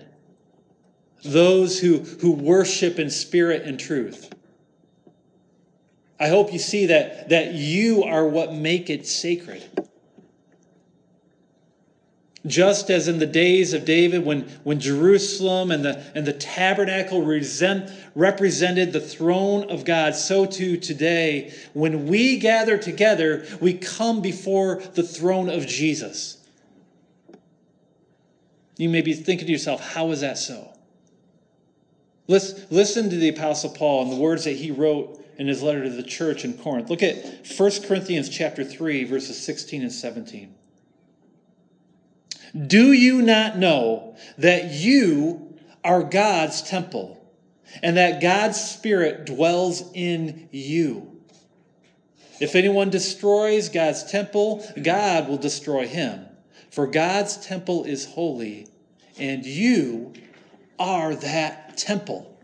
those 1.24 1.80
who, 1.80 2.00
who 2.00 2.30
worship 2.30 2.98
in 2.98 3.08
spirit 3.08 3.62
and 3.62 3.80
truth. 3.80 4.30
I 6.20 6.28
hope 6.28 6.52
you 6.52 6.58
see 6.58 6.84
that, 6.86 7.30
that 7.30 7.54
you 7.54 8.04
are 8.04 8.28
what 8.28 8.52
make 8.52 8.90
it 8.90 9.06
sacred. 9.06 9.87
Just 12.46 12.88
as 12.88 13.08
in 13.08 13.18
the 13.18 13.26
days 13.26 13.72
of 13.72 13.84
David, 13.84 14.24
when, 14.24 14.42
when 14.62 14.78
Jerusalem 14.78 15.72
and 15.72 15.84
the, 15.84 16.02
and 16.14 16.24
the 16.24 16.32
tabernacle 16.32 17.22
resent, 17.22 17.90
represented 18.14 18.92
the 18.92 19.00
throne 19.00 19.68
of 19.70 19.84
God, 19.84 20.14
so 20.14 20.46
too 20.46 20.76
today, 20.76 21.52
when 21.74 22.06
we 22.06 22.38
gather 22.38 22.78
together, 22.78 23.44
we 23.60 23.74
come 23.74 24.22
before 24.22 24.80
the 24.94 25.02
throne 25.02 25.50
of 25.50 25.66
Jesus. 25.66 26.38
You 28.76 28.88
may 28.88 29.02
be 29.02 29.14
thinking 29.14 29.46
to 29.46 29.52
yourself, 29.52 29.80
how 29.80 30.12
is 30.12 30.20
that 30.20 30.38
so? 30.38 30.72
Listen, 32.28 32.62
listen 32.70 33.10
to 33.10 33.16
the 33.16 33.30
Apostle 33.30 33.70
Paul 33.70 34.02
and 34.04 34.12
the 34.12 34.16
words 34.16 34.44
that 34.44 34.56
he 34.56 34.70
wrote 34.70 35.24
in 35.38 35.48
his 35.48 35.62
letter 35.62 35.82
to 35.82 35.90
the 35.90 36.02
church 36.04 36.44
in 36.44 36.52
Corinth. 36.52 36.88
Look 36.88 37.02
at 37.02 37.16
1 37.56 37.70
Corinthians 37.86 38.28
chapter 38.28 38.62
3, 38.62 39.04
verses 39.04 39.42
16 39.42 39.82
and 39.82 39.92
17. 39.92 40.54
Do 42.54 42.92
you 42.92 43.22
not 43.22 43.58
know 43.58 44.16
that 44.38 44.70
you 44.70 45.58
are 45.84 46.02
God's 46.02 46.62
temple 46.62 47.14
and 47.82 47.96
that 47.96 48.20
God's 48.20 48.60
Spirit 48.60 49.26
dwells 49.26 49.84
in 49.94 50.48
you? 50.50 51.08
If 52.40 52.54
anyone 52.54 52.90
destroys 52.90 53.68
God's 53.68 54.04
temple, 54.04 54.64
God 54.80 55.28
will 55.28 55.38
destroy 55.38 55.86
him. 55.86 56.26
For 56.70 56.86
God's 56.86 57.36
temple 57.36 57.84
is 57.84 58.04
holy, 58.04 58.68
and 59.18 59.44
you 59.44 60.12
are 60.78 61.14
that 61.16 61.76
temple. 61.76 62.38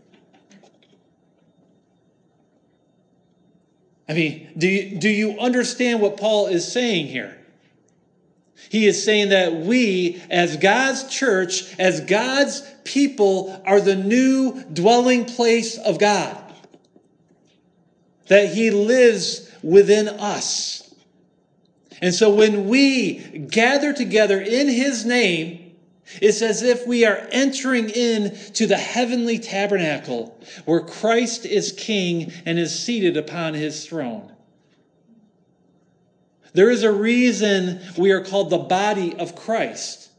I 4.07 4.13
mean, 4.13 4.49
do 4.57 4.67
you, 4.67 4.99
do 4.99 5.09
you 5.09 5.39
understand 5.39 6.01
what 6.01 6.17
Paul 6.17 6.47
is 6.47 6.71
saying 6.71 7.07
here? 7.07 7.34
He 8.75 8.87
is 8.87 9.01
saying 9.01 9.29
that 9.29 9.53
we, 9.53 10.21
as 10.29 10.57
God's 10.57 11.07
church, 11.07 11.73
as 11.79 12.01
God's 12.01 12.61
people, 12.83 13.63
are 13.65 13.79
the 13.79 13.95
new 13.95 14.61
dwelling 14.65 15.23
place 15.23 15.77
of 15.77 15.97
God. 15.97 16.37
That 18.27 18.53
He 18.53 18.71
lives 18.71 19.49
within 19.63 20.09
us. 20.09 20.93
And 22.01 22.13
so 22.13 22.35
when 22.35 22.67
we 22.67 23.19
gather 23.49 23.93
together 23.93 24.41
in 24.41 24.67
His 24.67 25.05
name, 25.05 25.77
it's 26.21 26.41
as 26.41 26.61
if 26.61 26.85
we 26.85 27.05
are 27.05 27.29
entering 27.31 27.89
in 27.89 28.35
to 28.55 28.67
the 28.67 28.75
heavenly 28.75 29.39
tabernacle 29.39 30.37
where 30.65 30.81
Christ 30.81 31.45
is 31.45 31.71
king 31.71 32.33
and 32.45 32.59
is 32.59 32.77
seated 32.77 33.15
upon 33.15 33.53
his 33.53 33.85
throne. 33.85 34.34
There 36.55 36.69
is 36.69 36.83
a 36.83 36.91
reason 36.91 37.81
we 37.97 38.11
are 38.11 38.23
called 38.23 38.49
the 38.49 38.57
body 38.57 39.13
of 39.13 39.35
Christ. 39.35 40.09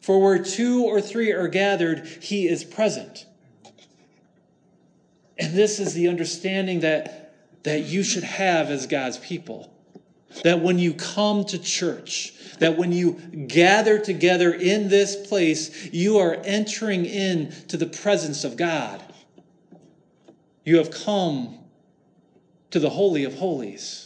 For 0.00 0.20
where 0.20 0.38
two 0.38 0.84
or 0.84 1.00
three 1.00 1.32
are 1.32 1.48
gathered, 1.48 2.06
he 2.06 2.46
is 2.46 2.62
present. 2.62 3.26
And 5.36 5.52
this 5.52 5.80
is 5.80 5.92
the 5.94 6.08
understanding 6.08 6.80
that, 6.80 7.34
that 7.64 7.80
you 7.80 8.04
should 8.04 8.22
have 8.22 8.70
as 8.70 8.86
God's 8.86 9.18
people. 9.18 9.74
That 10.44 10.60
when 10.60 10.78
you 10.78 10.94
come 10.94 11.44
to 11.46 11.58
church, 11.58 12.34
that 12.60 12.76
when 12.76 12.92
you 12.92 13.14
gather 13.48 13.98
together 13.98 14.52
in 14.52 14.88
this 14.88 15.26
place, 15.26 15.92
you 15.92 16.18
are 16.18 16.36
entering 16.44 17.04
into 17.04 17.76
the 17.76 17.86
presence 17.86 18.44
of 18.44 18.56
God. 18.56 19.02
You 20.64 20.76
have 20.76 20.92
come 20.92 21.58
to 22.70 22.78
the 22.78 22.90
Holy 22.90 23.24
of 23.24 23.34
Holies, 23.34 24.03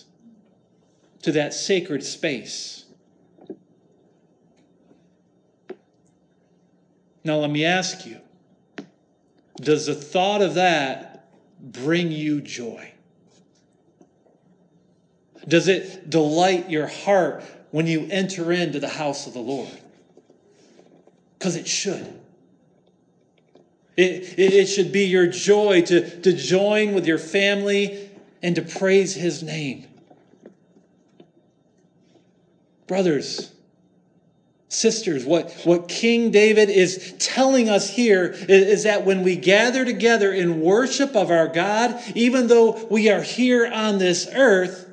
to 1.23 1.33
that 1.33 1.55
sacred 1.55 2.03
space. 2.05 2.85
Now, 7.25 7.37
let 7.37 7.51
me 7.51 7.65
ask 7.65 8.07
you 8.07 8.19
does 9.57 9.87
the 9.87 9.95
thought 9.95 10.41
of 10.41 10.55
that 10.55 11.29
bring 11.61 12.13
you 12.13 12.41
joy? 12.41 12.93
Does 15.47 15.67
it 15.67 16.09
delight 16.09 16.71
your 16.71 16.87
heart 16.87 17.43
when 17.71 17.87
you 17.87 18.07
enter 18.11 18.53
into 18.53 18.81
the 18.81 18.89
house 18.89 19.27
of 19.27 19.35
the 19.35 19.41
Lord. 19.41 19.69
Because 21.39 21.57
it 21.57 21.69
should. 21.69 22.21
It, 23.97 24.39
it, 24.39 24.67
should 24.67 24.93
be 24.93 25.07
your 25.07 25.27
joy 25.27 25.83
to, 25.83 26.21
to 26.21 26.33
join 26.33 26.95
with 26.95 27.05
your 27.05 27.19
family 27.19 28.11
and 28.43 28.55
to 28.55 28.63
praise 28.63 29.15
his 29.15 29.43
name. 29.43 29.88
Brothers, 32.89 33.53
sisters, 34.69 35.25
what, 35.25 35.53
what 35.65 35.89
King 35.89 36.31
David 36.31 36.71
is 36.71 37.15
telling 37.19 37.69
us 37.69 37.91
here 37.91 38.27
is, 38.27 38.49
is 38.49 38.83
that 38.85 39.05
when 39.05 39.23
we 39.23 39.37
gather 39.37 39.85
together 39.85 40.33
in 40.33 40.61
worship 40.61 41.15
of 41.15 41.31
our 41.31 41.49
God, 41.49 42.01
even 42.15 42.49
though 42.49 42.87
we 42.91 43.11
are 43.11 43.23
here 43.23 43.71
on 43.71 43.99
this 43.99 44.27
earth, 44.33 44.87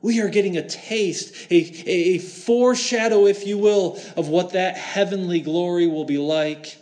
we 0.00 0.20
are 0.20 0.28
getting 0.28 0.56
a 0.56 0.66
taste, 0.66 1.46
a, 1.50 1.88
a 1.88 2.18
foreshadow, 2.18 3.26
if 3.26 3.46
you 3.46 3.58
will, 3.58 4.00
of 4.16 4.28
what 4.28 4.50
that 4.54 4.76
heavenly 4.76 5.40
glory 5.40 5.86
will 5.86 6.04
be 6.04 6.18
like 6.18 6.76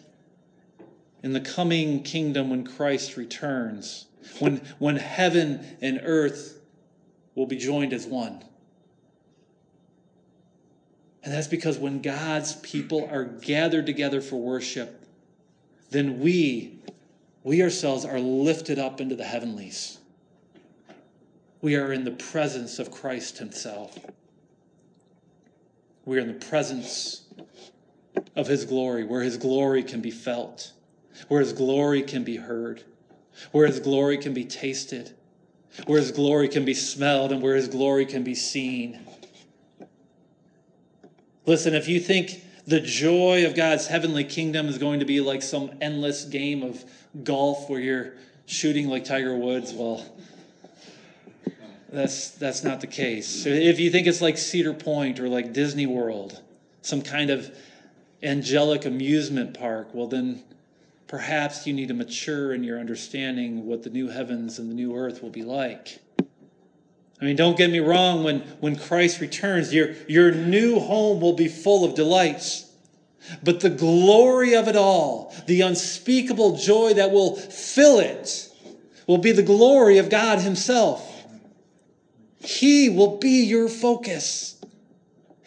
in 1.23 1.33
the 1.33 1.41
coming 1.41 2.03
kingdom 2.03 2.51
when 2.51 2.65
Christ 2.65 3.17
returns, 3.17 4.07
when, 4.39 4.57
when 4.79 4.97
heaven 4.97 5.77
and 5.83 6.01
earth 6.03 6.59
will 7.35 7.47
be 7.47 7.57
joined 7.57 7.93
as 7.93 8.07
one. 8.07 8.43
And 11.23 11.33
that's 11.33 11.49
because 11.49 11.79
when 11.79 12.01
God's 12.01 12.57
people 12.57 13.09
are 13.11 13.25
gathered 13.25 13.87
together 13.87 14.21
for 14.21 14.37
worship, 14.37 15.05
then 15.91 16.21
we, 16.21 16.79
we 17.43 17.63
ourselves 17.63 18.05
are 18.05 18.21
lifted 18.21 18.79
up 18.79 19.01
into 19.01 19.17
the 19.17 19.25
heavenlies 19.25 20.01
we 21.63 21.77
are 21.77 21.93
in 21.93 22.05
the 22.05 22.11
presence 22.11 22.79
of 22.79 22.91
Christ 22.91 23.39
Himself. 23.39 23.99
We 26.05 26.17
are 26.19 26.21
in 26.21 26.29
the 26.29 26.47
presence 26.47 27.23
of 28.35 28.47
His 28.47 28.65
glory, 28.65 29.05
where 29.05 29.23
His 29.23 29.37
glory 29.37 29.83
can 29.83 30.01
be 30.01 30.11
felt, 30.11 30.73
where 31.29 31.41
His 31.41 31.53
glory 31.53 32.03
can 32.03 32.25
be 32.25 32.37
heard, 32.37 32.83
where 33.53 33.67
His 33.67 33.81
glory 33.81 34.17
can 34.17 34.33
be 34.33 34.45
tasted, 34.45 35.13
where 35.87 36.01
His 36.01 36.13
glory 36.13 36.49
can 36.49 36.65
be 36.65 36.75
smelled, 36.75 37.33
and 37.33 37.43
where 37.43 37.57
His 37.57 37.69
glory 37.69 38.07
can 38.07 38.23
be 38.23 38.35
seen. 38.35 39.07
Listen, 41.51 41.75
if 41.75 41.89
you 41.89 41.99
think 41.99 42.45
the 42.69 42.79
joy 42.79 43.45
of 43.45 43.57
God's 43.57 43.89
heavenly 43.89 44.23
kingdom 44.23 44.69
is 44.69 44.79
going 44.79 45.01
to 45.01 45.05
be 45.05 45.21
like 45.21 45.43
some 45.43 45.73
endless 45.81 46.25
game 46.25 46.63
of 46.63 46.85
golf 47.25 47.69
where 47.69 47.81
you're 47.81 48.13
shooting 48.47 48.87
like 48.87 49.05
Tiger 49.05 49.37
Woods, 49.37 49.73
well, 49.73 50.07
that's 51.89 52.31
that's 52.31 52.63
not 52.63 52.81
the 52.81 52.87
case. 52.87 53.47
If 53.47 53.81
you 53.81 53.91
think 53.91 54.07
it's 54.07 54.21
like 54.21 54.39
Cedar 54.39 54.73
Point 54.73 55.19
or 55.19 55.29
like 55.29 55.53
Disney 55.53 55.87
World, 55.87 56.41
some 56.83 57.03
kind 57.03 57.31
of 57.31 57.53
angelic 58.23 58.85
amusement 58.85 59.59
park, 59.59 59.89
well 59.93 60.07
then 60.07 60.45
perhaps 61.09 61.67
you 61.67 61.73
need 61.73 61.89
to 61.89 61.95
mature 61.95 62.55
in 62.55 62.63
your 62.63 62.79
understanding 62.79 63.67
what 63.67 63.83
the 63.83 63.91
new 63.91 64.07
heavens 64.07 64.61
and 64.61 64.71
the 64.71 64.75
new 64.75 64.95
earth 64.95 65.21
will 65.21 65.31
be 65.31 65.43
like. 65.43 65.99
I 67.21 67.25
mean, 67.25 67.37
don't 67.37 67.57
get 67.57 67.71
me 67.71 67.81
wrong, 67.81 68.25
when, 68.25 68.41
when 68.61 68.77
Christ 68.77 69.21
returns, 69.21 69.75
your, 69.75 69.91
your 70.09 70.33
new 70.33 70.81
home 70.81 71.21
will 71.21 71.35
be 71.35 71.49
full 71.49 71.85
of 71.85 71.95
delights. 71.95 72.67
But 73.43 73.61
the 73.61 73.71
glory 73.71 74.55
of 74.55 74.69
it 74.69 74.77
all, 74.77 75.35
the 75.47 75.61
unspeakable 75.61 76.57
joy 76.57 76.95
that 76.95 77.11
will 77.11 77.37
fill 77.37 78.01
it, 78.01 78.51
will 79.07 79.19
be 79.19 79.33
the 79.33 79.43
glory 79.43 79.99
of 79.99 80.09
God 80.09 80.41
Himself. 80.41 81.07
He 82.39 82.89
will 82.89 83.19
be 83.19 83.45
your 83.45 83.69
focus. 83.69 84.57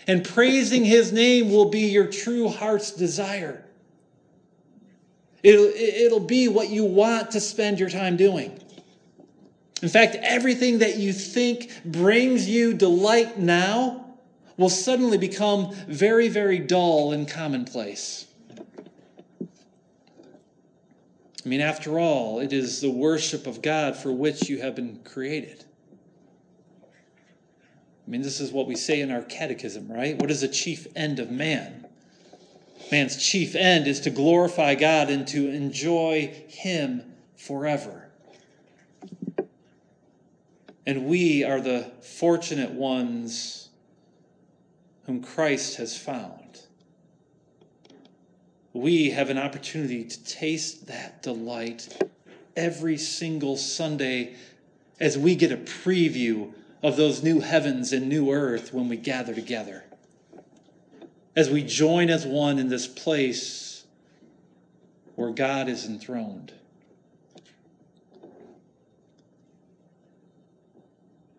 And 0.08 0.24
praising 0.24 0.84
his 0.84 1.12
name 1.12 1.50
will 1.50 1.70
be 1.70 1.88
your 1.88 2.08
true 2.08 2.50
heart's 2.50 2.92
desire. 2.92 3.66
It'll, 5.42 5.66
it'll 5.66 6.20
be 6.20 6.48
what 6.48 6.70
you 6.70 6.86
want 6.86 7.32
to 7.32 7.40
spend 7.40 7.80
your 7.80 7.90
time 7.90 8.18
doing. 8.18 8.60
In 9.84 9.90
fact, 9.90 10.16
everything 10.22 10.80
that 10.80 10.96
you 10.96 11.12
think 11.12 11.70
brings 11.84 12.48
you 12.48 12.74
delight 12.74 13.38
now 13.38 14.06
will 14.56 14.70
suddenly 14.70 15.18
become 15.18 15.76
very, 15.90 16.30
very 16.30 16.58
dull 16.58 17.12
and 17.12 17.28
commonplace. 17.28 18.26
I 21.46 21.50
mean, 21.50 21.60
after 21.60 22.00
all, 22.00 22.40
it 22.40 22.54
is 22.54 22.80
the 22.80 22.90
worship 22.90 23.46
of 23.46 23.62
God 23.62 23.98
for 23.98 24.10
which 24.10 24.48
you 24.48 24.62
have 24.62 24.74
been 24.74 25.02
created. 25.04 25.66
I 28.08 28.10
mean, 28.10 28.22
this 28.22 28.40
is 28.40 28.54
what 28.54 28.68
we 28.68 28.78
say 28.78 29.02
in 29.02 29.12
our 29.12 29.24
catechism, 29.24 29.92
right? 29.92 30.18
What 30.18 30.32
is 30.32 30.40
the 30.40 30.48
chief 30.48 30.88
end 30.96 31.20
of 31.20 31.30
man? 31.30 31.88
Man's 32.90 33.22
chief 33.22 33.54
end 33.54 33.88
is 33.88 34.00
to 34.00 34.10
glorify 34.10 34.76
God 34.76 35.10
and 35.10 35.28
to 35.28 35.50
enjoy 35.50 36.34
Him 36.48 37.04
forever. 37.36 38.03
And 40.86 41.06
we 41.06 41.44
are 41.44 41.62
the 41.62 41.92
fortunate 42.02 42.72
ones 42.72 43.70
whom 45.06 45.22
Christ 45.22 45.78
has 45.78 45.98
found. 45.98 46.62
We 48.74 49.12
have 49.12 49.30
an 49.30 49.38
opportunity 49.38 50.04
to 50.04 50.24
taste 50.24 50.88
that 50.88 51.22
delight 51.22 52.04
every 52.56 52.98
single 52.98 53.56
Sunday 53.56 54.36
as 55.00 55.18
we 55.18 55.36
get 55.36 55.52
a 55.52 55.58
preview 55.58 56.54
of 56.82 56.98
those 56.98 57.24
new 57.24 57.40
heavens 57.40 57.94
and 57.94 58.10
new 58.10 58.32
earth 58.32 58.74
when 58.74 58.90
we 58.90 58.98
gather 58.98 59.34
together. 59.34 59.84
As 61.36 61.50
we 61.50 61.64
join 61.64 62.10
as 62.10 62.26
one 62.26 62.60
in 62.60 62.70
this 62.70 62.88
place 62.88 63.86
where 65.16 65.32
God 65.32 65.70
is 65.70 65.86
enthroned. 65.86 66.54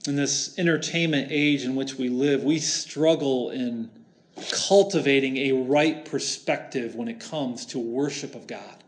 In 0.07 0.17
this 0.17 0.59
entertainment 0.59 1.29
age 1.31 1.65
in 1.65 1.75
which 1.75 1.95
we 1.95 2.09
live, 2.09 2.45
we 2.45 2.59
struggle 2.59 3.51
in 3.51 3.91
cultivating 4.53 5.37
a 5.39 5.53
right 5.53 6.05
perspective 6.05 6.95
when 6.95 7.09
it 7.09 7.21
comes 7.21 7.67
to 7.67 7.79
worship 7.79 8.35
of 8.35 8.47
God. 8.47 8.85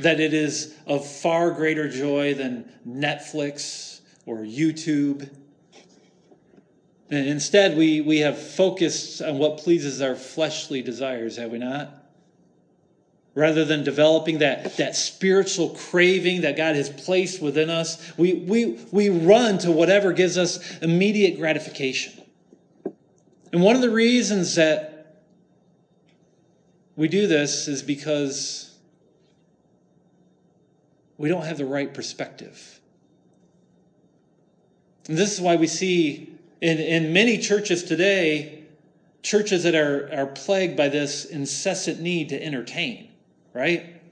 That 0.00 0.20
it 0.20 0.34
is 0.34 0.74
of 0.86 1.06
far 1.06 1.50
greater 1.50 1.88
joy 1.88 2.34
than 2.34 2.70
Netflix 2.86 4.00
or 4.26 4.38
YouTube. 4.38 5.28
And 7.10 7.26
instead, 7.26 7.76
we, 7.76 8.00
we 8.02 8.18
have 8.18 8.38
focused 8.38 9.22
on 9.22 9.38
what 9.38 9.58
pleases 9.58 10.02
our 10.02 10.14
fleshly 10.14 10.82
desires, 10.82 11.36
have 11.36 11.50
we 11.50 11.58
not? 11.58 12.03
Rather 13.34 13.64
than 13.64 13.82
developing 13.82 14.38
that, 14.38 14.76
that 14.76 14.94
spiritual 14.94 15.70
craving 15.70 16.42
that 16.42 16.56
God 16.56 16.76
has 16.76 16.88
placed 16.88 17.42
within 17.42 17.68
us, 17.68 18.16
we, 18.16 18.34
we, 18.34 18.78
we 18.92 19.08
run 19.08 19.58
to 19.58 19.72
whatever 19.72 20.12
gives 20.12 20.38
us 20.38 20.78
immediate 20.78 21.36
gratification. 21.38 22.12
And 23.52 23.62
one 23.62 23.74
of 23.74 23.82
the 23.82 23.90
reasons 23.90 24.54
that 24.54 25.22
we 26.96 27.08
do 27.08 27.26
this 27.26 27.66
is 27.66 27.82
because 27.82 28.76
we 31.18 31.28
don't 31.28 31.44
have 31.44 31.58
the 31.58 31.66
right 31.66 31.92
perspective. 31.92 32.80
And 35.08 35.18
this 35.18 35.34
is 35.34 35.40
why 35.40 35.56
we 35.56 35.66
see 35.66 36.32
in, 36.60 36.78
in 36.78 37.12
many 37.12 37.38
churches 37.38 37.82
today, 37.82 38.64
churches 39.22 39.64
that 39.64 39.74
are, 39.74 40.08
are 40.12 40.26
plagued 40.26 40.76
by 40.76 40.88
this 40.88 41.24
incessant 41.24 42.00
need 42.00 42.28
to 42.28 42.42
entertain 42.42 43.10
right? 43.54 44.02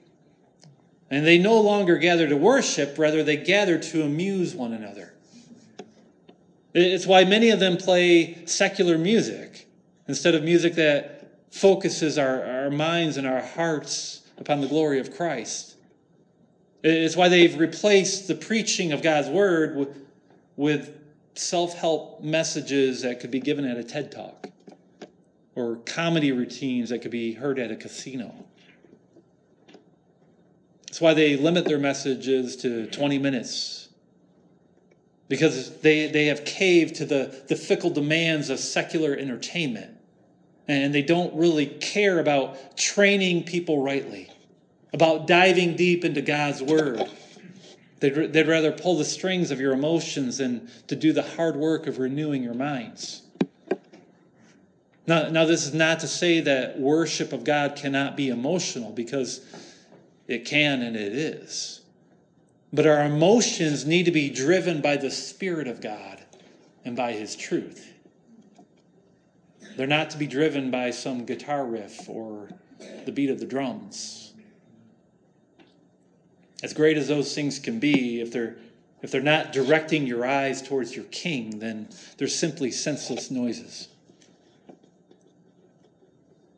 And 1.11 1.27
they 1.27 1.37
no 1.37 1.61
longer 1.61 1.99
gather 1.99 2.27
to 2.27 2.37
worship, 2.37 2.97
rather, 2.97 3.23
they 3.23 3.37
gather 3.37 3.79
to 3.79 4.03
amuse 4.03 4.55
one 4.55 4.73
another. 4.73 5.13
It's 6.73 7.07
why 7.07 7.25
many 7.25 7.51
of 7.51 7.61
them 7.61 7.77
play 7.77 8.47
secular 8.47 8.97
music 8.97 9.69
instead 10.09 10.35
of 10.35 10.43
music 10.43 10.75
that 10.77 11.41
focuses 11.51 12.17
our, 12.17 12.43
our 12.45 12.71
minds 12.71 13.19
and 13.19 13.27
our 13.27 13.43
hearts 13.43 14.23
upon 14.39 14.63
the 14.63 14.67
glory 14.67 14.99
of 14.99 15.15
Christ. 15.15 15.77
It's 16.83 17.15
why 17.15 17.29
they've 17.29 17.57
replaced 17.59 18.27
the 18.27 18.35
preaching 18.35 18.93
of 18.93 19.03
God's 19.03 19.29
word 19.29 19.77
with, 19.77 19.97
with 20.57 20.99
self 21.35 21.75
help 21.75 22.23
messages 22.23 23.03
that 23.03 23.21
could 23.21 23.31
be 23.31 23.41
given 23.41 23.67
at 23.67 23.77
a 23.77 23.85
TED 23.85 24.11
Talk 24.11 24.49
or 25.55 25.77
comedy 25.85 26.33
routines 26.33 26.89
that 26.89 27.01
could 27.01 27.11
be 27.11 27.35
heard 27.35 27.59
at 27.59 27.71
a 27.71 27.77
casino. 27.77 28.35
That's 30.93 31.01
why 31.01 31.15
they 31.15 31.39
limit 31.39 31.65
their 31.65 31.79
messages 31.79 32.55
to 32.57 32.87
20 32.87 33.17
minutes. 33.17 33.89
Because 35.27 35.79
they, 35.79 36.09
they 36.09 36.27
have 36.27 36.45
caved 36.45 36.97
to 36.97 37.07
the, 37.07 37.35
the 37.49 37.57
fickle 37.57 37.89
demands 37.89 38.51
of 38.51 38.59
secular 38.59 39.17
entertainment. 39.17 39.97
And 40.69 40.95
they 40.95 41.01
don't 41.01 41.35
really 41.35 41.65
care 41.65 42.19
about 42.19 42.77
training 42.77 43.45
people 43.45 43.83
rightly, 43.83 44.29
about 44.93 45.27
diving 45.27 45.77
deep 45.77 46.05
into 46.05 46.21
God's 46.21 46.63
Word. 46.63 47.09
They'd, 48.01 48.31
they'd 48.31 48.47
rather 48.47 48.71
pull 48.71 48.99
the 48.99 49.07
strings 49.07 49.51
of 49.51 49.59
your 49.59 49.73
emotions 49.73 50.37
than 50.37 50.69
to 50.89 50.95
do 50.95 51.15
the 51.15 51.23
hard 51.23 51.57
work 51.57 51.87
of 51.87 52.01
renewing 52.01 52.43
your 52.43 52.53
minds. 52.53 53.23
Now, 55.07 55.31
now, 55.31 55.47
this 55.47 55.67
is 55.67 55.73
not 55.73 56.01
to 56.01 56.07
say 56.07 56.41
that 56.41 56.79
worship 56.79 57.33
of 57.33 57.45
God 57.45 57.77
cannot 57.77 58.15
be 58.15 58.29
emotional, 58.29 58.93
because 58.93 59.41
it 60.27 60.45
can 60.45 60.83
and 60.83 60.97
it 60.97 61.13
is. 61.13 61.83
But 62.73 62.87
our 62.87 63.05
emotions 63.05 63.85
need 63.85 64.05
to 64.05 64.11
be 64.11 64.31
driven 64.31 64.81
by 64.81 64.97
the 64.97 65.11
Spirit 65.11 65.69
of 65.69 65.81
God 65.81 66.23
and 66.85 66.97
by 66.97 67.13
His 67.13 67.37
truth. 67.37 67.93
They're 69.77 69.87
not 69.87 70.11
to 70.11 70.19
be 70.19 70.27
driven 70.27 70.71
by 70.71 70.91
some 70.91 71.25
guitar 71.25 71.65
riff 71.65 72.09
or 72.09 72.49
the 73.05 73.13
beat 73.13 73.31
of 73.31 73.41
the 73.41 73.47
drums. 73.47 74.33
As 76.63 76.73
great 76.73 76.97
as 76.97 77.09
those 77.09 77.35
things 77.35 77.59
can 77.59 77.79
be, 77.79 78.21
if 78.21 78.31
they're 78.31 78.57
if 79.03 79.11
they're 79.11 79.21
not 79.21 79.53
directing 79.53 80.07
your 80.07 80.25
eyes 80.25 80.63
towards 80.63 80.95
your 80.95 81.05
king, 81.07 81.59
then 81.59 81.89
they're 82.17 82.29
simply 82.29 82.71
senseless 82.71 83.33
noises. 83.33 83.89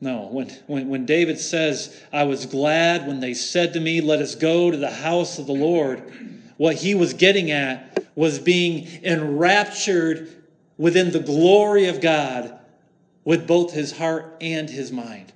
No, 0.04 0.28
when, 0.30 0.50
when, 0.66 0.90
when 0.90 1.06
David 1.06 1.38
says, 1.40 1.98
I 2.12 2.24
was 2.24 2.44
glad 2.44 3.06
when 3.06 3.20
they 3.20 3.32
said 3.32 3.72
to 3.72 3.80
me, 3.80 4.02
Let 4.02 4.20
us 4.20 4.34
go 4.34 4.70
to 4.70 4.76
the 4.76 4.90
house 4.90 5.38
of 5.38 5.46
the 5.46 5.54
Lord, 5.54 6.12
what 6.58 6.76
he 6.76 6.94
was 6.94 7.14
getting 7.14 7.50
at 7.50 8.04
was 8.14 8.38
being 8.38 8.86
enraptured 9.02 10.28
within 10.76 11.10
the 11.10 11.20
glory 11.20 11.86
of 11.86 12.02
God 12.02 12.58
with 13.24 13.46
both 13.46 13.72
his 13.72 13.92
heart 13.92 14.36
and 14.42 14.68
his 14.68 14.92
mind. 14.92 15.32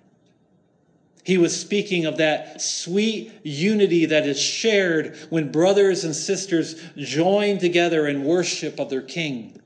He 1.24 1.38
was 1.38 1.58
speaking 1.58 2.04
of 2.04 2.18
that 2.18 2.60
sweet 2.60 3.32
unity 3.42 4.04
that 4.04 4.26
is 4.26 4.38
shared 4.38 5.16
when 5.30 5.50
brothers 5.50 6.04
and 6.04 6.14
sisters 6.14 6.78
join 6.94 7.56
together 7.56 8.06
in 8.06 8.22
worship 8.22 8.78
of 8.78 8.90
their 8.90 9.00
King. 9.00 9.62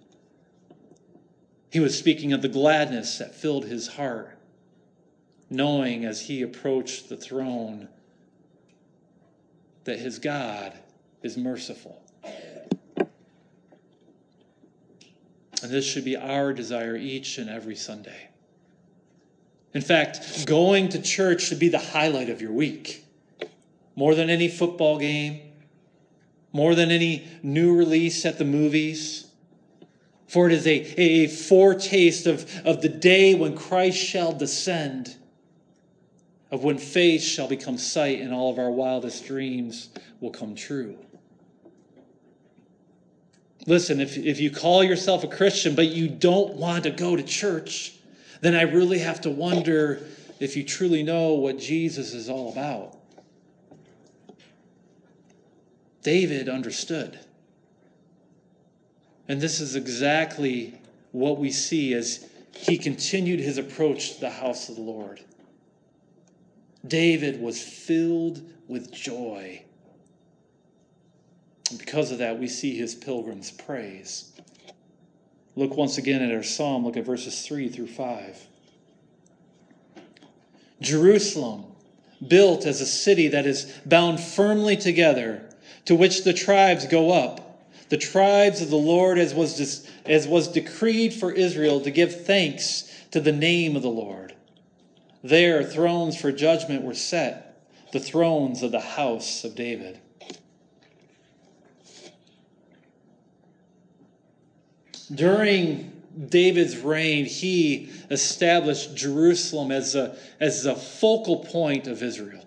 He 1.73 1.81
was 1.81 1.99
speaking 1.99 2.33
of 2.33 2.41
the 2.41 2.49
gladness 2.49 3.19
that 3.19 3.35
filled 3.35 3.65
his 3.65 3.89
heart 3.89 4.32
knowing 5.53 6.05
as 6.05 6.23
he 6.23 6.43
approached 6.43 7.09
the 7.09 7.17
throne 7.17 7.89
that 9.85 9.99
his 9.99 10.19
God 10.19 10.73
is 11.23 11.37
merciful. 11.37 12.03
And 15.63 15.71
this 15.71 15.85
should 15.85 16.05
be 16.05 16.17
our 16.17 16.53
desire 16.53 16.97
each 16.97 17.39
and 17.39 17.49
every 17.51 17.77
Sunday. 17.77 18.31
In 19.75 19.83
fact, 19.83 20.47
going 20.47 20.89
to 20.91 21.01
church 21.01 21.43
should 21.43 21.59
be 21.59 21.69
the 21.69 21.79
highlight 21.79 22.31
of 22.31 22.41
your 22.41 22.53
week. 22.53 23.05
More 23.95 24.15
than 24.15 24.31
any 24.31 24.49
football 24.49 24.99
game, 24.99 25.41
more 26.53 26.75
than 26.75 26.91
any 26.91 27.27
new 27.43 27.77
release 27.77 28.25
at 28.25 28.39
the 28.39 28.45
movies. 28.45 29.27
For 30.27 30.49
it 30.49 30.55
is 30.55 30.67
a, 30.67 31.01
a 31.01 31.29
foretaste 31.29 32.27
of, 32.27 32.51
of 32.65 32.81
the 32.81 32.89
day 32.89 33.35
when 33.35 33.55
Christ 33.55 33.99
shall 33.99 34.33
descend 34.33 35.17
of 36.53 36.63
when 36.63 36.77
faith 36.77 37.23
shall 37.23 37.49
become 37.49 37.79
sight 37.79 38.21
and 38.21 38.33
all 38.33 38.53
of 38.53 38.59
our 38.59 38.71
wildest 38.71 39.27
dreams 39.27 39.89
will 40.21 40.31
come 40.31 40.55
true. 40.55 40.97
Listen, 43.67 44.01
if, 44.01 44.19
if 44.19 44.39
you 44.39 44.51
call 44.51 44.85
yourself 44.85 45.25
a 45.25 45.29
Christian 45.29 45.75
but 45.75 45.89
you 45.89 46.09
don't 46.09 46.55
want 46.55 46.85
to 46.85 46.91
go 46.91 47.17
to 47.17 47.23
church, 47.23 47.95
then 48.43 48.55
I 48.55 48.63
really 48.63 48.99
have 48.99 49.23
to 49.23 49.31
wonder 49.31 50.03
if 50.41 50.55
you 50.55 50.63
truly 50.63 51.03
know 51.03 51.35
what 51.35 51.59
Jesus 51.59 52.13
is 52.13 52.29
all 52.29 52.53
about. 52.53 52.99
David 56.03 56.49
understood. 56.51 57.19
And 59.27 59.41
this 59.41 59.61
is 59.61 59.75
exactly 59.75 60.79
what 61.13 61.39
we 61.39 61.51
see 61.51 61.95
as 61.95 62.29
he 62.55 62.77
continued 62.77 63.41
his 63.41 63.57
approach 63.57 64.15
to 64.15 64.21
the 64.21 64.31
house 64.31 64.69
of 64.69 64.75
the 64.75 64.83
Lord. 64.83 65.21
David 66.87 67.41
was 67.41 67.63
filled 67.63 68.43
with 68.69 68.93
joy. 68.93 69.63
And 71.71 71.79
because 71.79 72.11
of 72.11 72.19
that, 72.19 72.39
we 72.39 72.49
see 72.49 72.77
his 72.77 72.95
pilgrim's 72.95 73.51
praise. 73.51 74.33
Look 75.55 75.77
once 75.77 75.99
again 75.99 76.23
at 76.23 76.35
our 76.35 76.43
psalm. 76.43 76.85
Look 76.85 76.97
at 76.97 77.05
verses 77.05 77.43
3 77.47 77.69
through 77.69 77.89
5. 77.89 78.47
Jerusalem, 80.81 81.65
built 82.27 82.67
as 82.67 82.81
a 82.81 82.87
city 82.87 83.29
that 83.29 83.47
is 83.47 83.73
bound 83.85 84.21
firmly 84.21 84.77
together, 84.77 85.49
to 85.85 85.95
which 85.95 86.25
the 86.25 86.33
tribes 86.33 86.87
go 86.87 87.13
up, 87.13 87.67
the 87.89 87.97
tribes 87.97 88.63
of 88.63 88.71
the 88.71 88.77
Lord, 88.77 89.19
as 89.19 89.35
was, 89.35 89.87
as 90.07 90.27
was 90.27 90.49
decreed 90.49 91.13
for 91.13 91.33
Israel, 91.33 91.81
to 91.81 91.91
give 91.91 92.25
thanks 92.25 92.91
to 93.11 93.21
the 93.21 93.33
name 93.33 93.77
of 93.77 93.83
the 93.83 93.89
Lord. 93.89 94.32
There, 95.23 95.63
thrones 95.63 96.17
for 96.17 96.33
judgment 96.33 96.83
were 96.83 96.95
set, 96.95 97.65
the 97.93 98.01
thrones 98.01 98.63
of 98.63 98.73
the 98.73 98.81
house 98.81 99.45
of 99.45 99.55
David. 99.55 99.99
During 105.15 105.93
David's 106.29 106.77
reign, 106.79 107.27
he 107.27 107.91
established 108.11 108.95
Jerusalem 108.95 109.71
as 109.71 109.95
a, 109.95 110.17
as 110.41 110.67
a 110.67 110.75
focal 110.75 111.45
point 111.45 111.87
of 111.87 112.03
Israel. 112.03 112.47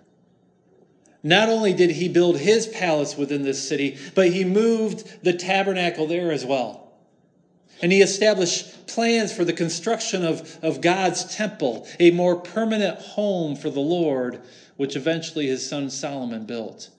Not 1.22 1.48
only 1.48 1.72
did 1.72 1.90
he 1.90 2.08
build 2.08 2.38
his 2.38 2.66
palace 2.66 3.16
within 3.16 3.42
this 3.42 3.66
city, 3.66 3.98
but 4.14 4.32
he 4.32 4.44
moved 4.44 5.24
the 5.24 5.32
tabernacle 5.32 6.06
there 6.06 6.30
as 6.30 6.44
well. 6.44 6.85
And 7.82 7.92
he 7.92 8.00
established 8.00 8.86
plans 8.86 9.32
for 9.32 9.44
the 9.44 9.52
construction 9.52 10.24
of, 10.24 10.58
of 10.62 10.80
God's 10.80 11.36
temple, 11.36 11.86
a 12.00 12.10
more 12.10 12.36
permanent 12.36 12.98
home 12.98 13.56
for 13.56 13.70
the 13.70 13.80
Lord, 13.80 14.40
which 14.76 14.96
eventually 14.96 15.46
his 15.46 15.68
son 15.68 15.90
Solomon 15.90 16.46
built. 16.46 16.90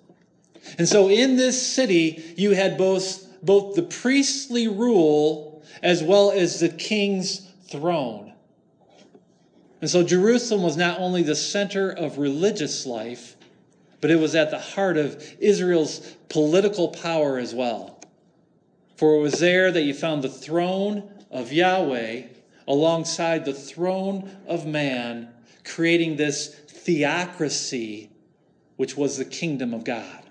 And 0.78 0.88
so 0.88 1.10
in 1.10 1.36
this 1.36 1.66
city, 1.66 2.34
you 2.38 2.52
had 2.52 2.78
both, 2.78 3.26
both 3.44 3.76
the 3.76 3.84
priestly 3.84 4.68
rule 4.68 5.64
as 5.82 6.04
well 6.04 6.32
as 6.32 6.60
the 6.60 6.70
king's 6.70 7.48
throne. 7.70 8.34
And 9.82 9.90
so 9.90 10.04
Jerusalem 10.04 10.64
was 10.64 10.76
not 10.76 11.00
only 11.00 11.24
the 11.24 11.36
center 11.36 11.92
of 11.92 12.18
religious 12.18 12.86
life, 12.86 13.36
but 14.02 14.12
it 14.12 14.16
was 14.18 14.36
at 14.36 14.52
the 14.52 14.60
heart 14.60 14.98
of 14.98 15.24
Israel's 15.40 16.00
political 16.30 16.90
power 16.90 17.38
as 17.38 17.54
well. 17.54 17.97
For 18.98 19.16
it 19.16 19.20
was 19.20 19.40
there 19.40 19.72
that 19.72 19.84
you 19.84 19.94
found 19.94 20.24
the 20.24 20.30
throne 20.30 21.08
of 21.30 21.54
Yahweh 21.54 22.24
alongside 22.68 23.46
the 23.46 23.54
throne 23.54 24.36
of 24.48 24.66
man, 24.66 25.30
creating 25.64 26.16
this 26.16 26.48
theocracy, 26.48 28.10
which 28.76 28.98
was 28.98 29.18
the 29.18 29.26
kingdom 29.26 29.72
of 29.76 29.84
God. 29.84 30.24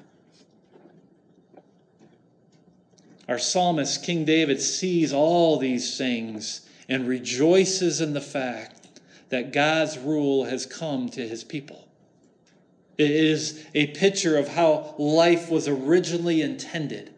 Our 3.29 3.38
psalmist, 3.38 4.05
King 4.05 4.24
David, 4.24 4.61
sees 4.61 5.12
all 5.12 5.59
these 5.59 5.96
things 5.96 6.68
and 6.88 7.07
rejoices 7.07 8.00
in 8.00 8.14
the 8.14 8.20
fact 8.20 9.00
that 9.29 9.52
God's 9.52 9.96
rule 9.96 10.44
has 10.44 10.66
come 10.66 11.09
to 11.11 11.26
his 11.26 11.44
people. 11.44 11.87
It 12.98 13.12
is 13.12 13.64
a 13.74 13.88
picture 13.88 14.37
of 14.37 14.48
how 14.48 14.96
life 14.98 15.50
was 15.50 15.68
originally 15.68 16.42
intended 16.42 17.12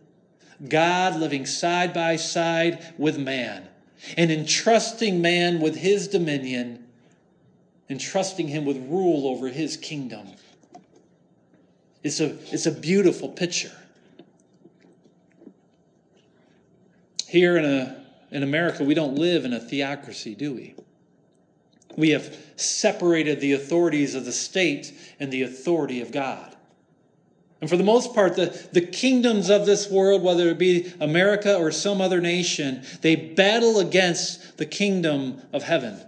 God 0.66 1.20
living 1.20 1.46
side 1.46 1.92
by 1.92 2.16
side 2.16 2.94
with 2.98 3.18
man 3.18 3.68
and 4.16 4.30
entrusting 4.30 5.20
man 5.20 5.60
with 5.60 5.76
his 5.76 6.08
dominion, 6.08 6.86
entrusting 7.88 8.48
him 8.48 8.64
with 8.64 8.76
rule 8.88 9.28
over 9.28 9.48
his 9.48 9.76
kingdom. 9.76 10.28
It's 12.02 12.20
a, 12.20 12.36
it's 12.52 12.66
a 12.66 12.72
beautiful 12.72 13.28
picture. 13.28 13.72
Here 17.26 17.56
in, 17.56 17.64
a, 17.64 18.04
in 18.30 18.42
America, 18.42 18.84
we 18.84 18.94
don't 18.94 19.16
live 19.16 19.44
in 19.44 19.52
a 19.52 19.60
theocracy, 19.60 20.34
do 20.34 20.54
we? 20.54 20.74
We 21.96 22.10
have 22.10 22.36
separated 22.56 23.40
the 23.40 23.52
authorities 23.52 24.14
of 24.14 24.24
the 24.24 24.32
state 24.32 24.94
and 25.20 25.32
the 25.32 25.42
authority 25.42 26.00
of 26.00 26.12
God. 26.12 26.47
And 27.60 27.68
for 27.68 27.76
the 27.76 27.84
most 27.84 28.14
part, 28.14 28.36
the, 28.36 28.68
the 28.72 28.80
kingdoms 28.80 29.50
of 29.50 29.66
this 29.66 29.90
world, 29.90 30.22
whether 30.22 30.48
it 30.48 30.58
be 30.58 30.92
America 31.00 31.56
or 31.56 31.72
some 31.72 32.00
other 32.00 32.20
nation, 32.20 32.84
they 33.00 33.16
battle 33.16 33.80
against 33.80 34.58
the 34.58 34.66
kingdom 34.66 35.42
of 35.52 35.64
heaven. 35.64 36.00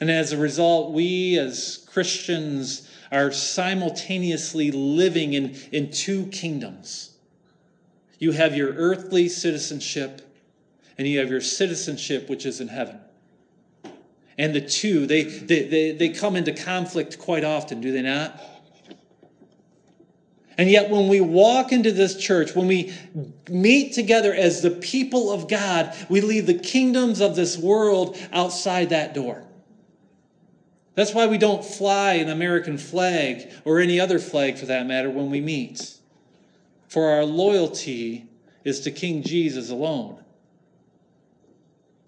And 0.00 0.10
as 0.10 0.32
a 0.32 0.38
result, 0.38 0.92
we 0.92 1.38
as 1.38 1.86
Christians 1.92 2.90
are 3.12 3.30
simultaneously 3.32 4.70
living 4.70 5.34
in, 5.34 5.56
in 5.72 5.90
two 5.90 6.26
kingdoms. 6.26 7.16
You 8.18 8.32
have 8.32 8.56
your 8.56 8.72
earthly 8.72 9.28
citizenship, 9.28 10.22
and 10.96 11.06
you 11.06 11.18
have 11.18 11.30
your 11.30 11.40
citizenship, 11.42 12.30
which 12.30 12.46
is 12.46 12.60
in 12.60 12.68
heaven. 12.68 12.98
And 14.38 14.54
the 14.54 14.60
two, 14.60 15.06
they, 15.06 15.22
they, 15.22 15.68
they, 15.68 15.92
they 15.92 16.08
come 16.08 16.34
into 16.34 16.52
conflict 16.52 17.18
quite 17.18 17.44
often, 17.44 17.80
do 17.80 17.92
they 17.92 18.02
not? 18.02 18.40
And 20.56 20.70
yet, 20.70 20.90
when 20.90 21.08
we 21.08 21.20
walk 21.20 21.72
into 21.72 21.90
this 21.90 22.16
church, 22.16 22.54
when 22.54 22.68
we 22.68 22.94
meet 23.48 23.92
together 23.92 24.32
as 24.32 24.62
the 24.62 24.70
people 24.70 25.32
of 25.32 25.48
God, 25.48 25.94
we 26.08 26.20
leave 26.20 26.46
the 26.46 26.58
kingdoms 26.58 27.20
of 27.20 27.34
this 27.34 27.58
world 27.58 28.16
outside 28.32 28.90
that 28.90 29.14
door. 29.14 29.44
That's 30.94 31.12
why 31.12 31.26
we 31.26 31.38
don't 31.38 31.64
fly 31.64 32.14
an 32.14 32.28
American 32.28 32.78
flag 32.78 33.50
or 33.64 33.80
any 33.80 33.98
other 33.98 34.20
flag 34.20 34.58
for 34.58 34.66
that 34.66 34.86
matter 34.86 35.10
when 35.10 35.30
we 35.30 35.40
meet. 35.40 35.96
For 36.86 37.10
our 37.10 37.24
loyalty 37.24 38.28
is 38.62 38.80
to 38.80 38.92
King 38.92 39.22
Jesus 39.22 39.70
alone. 39.70 40.22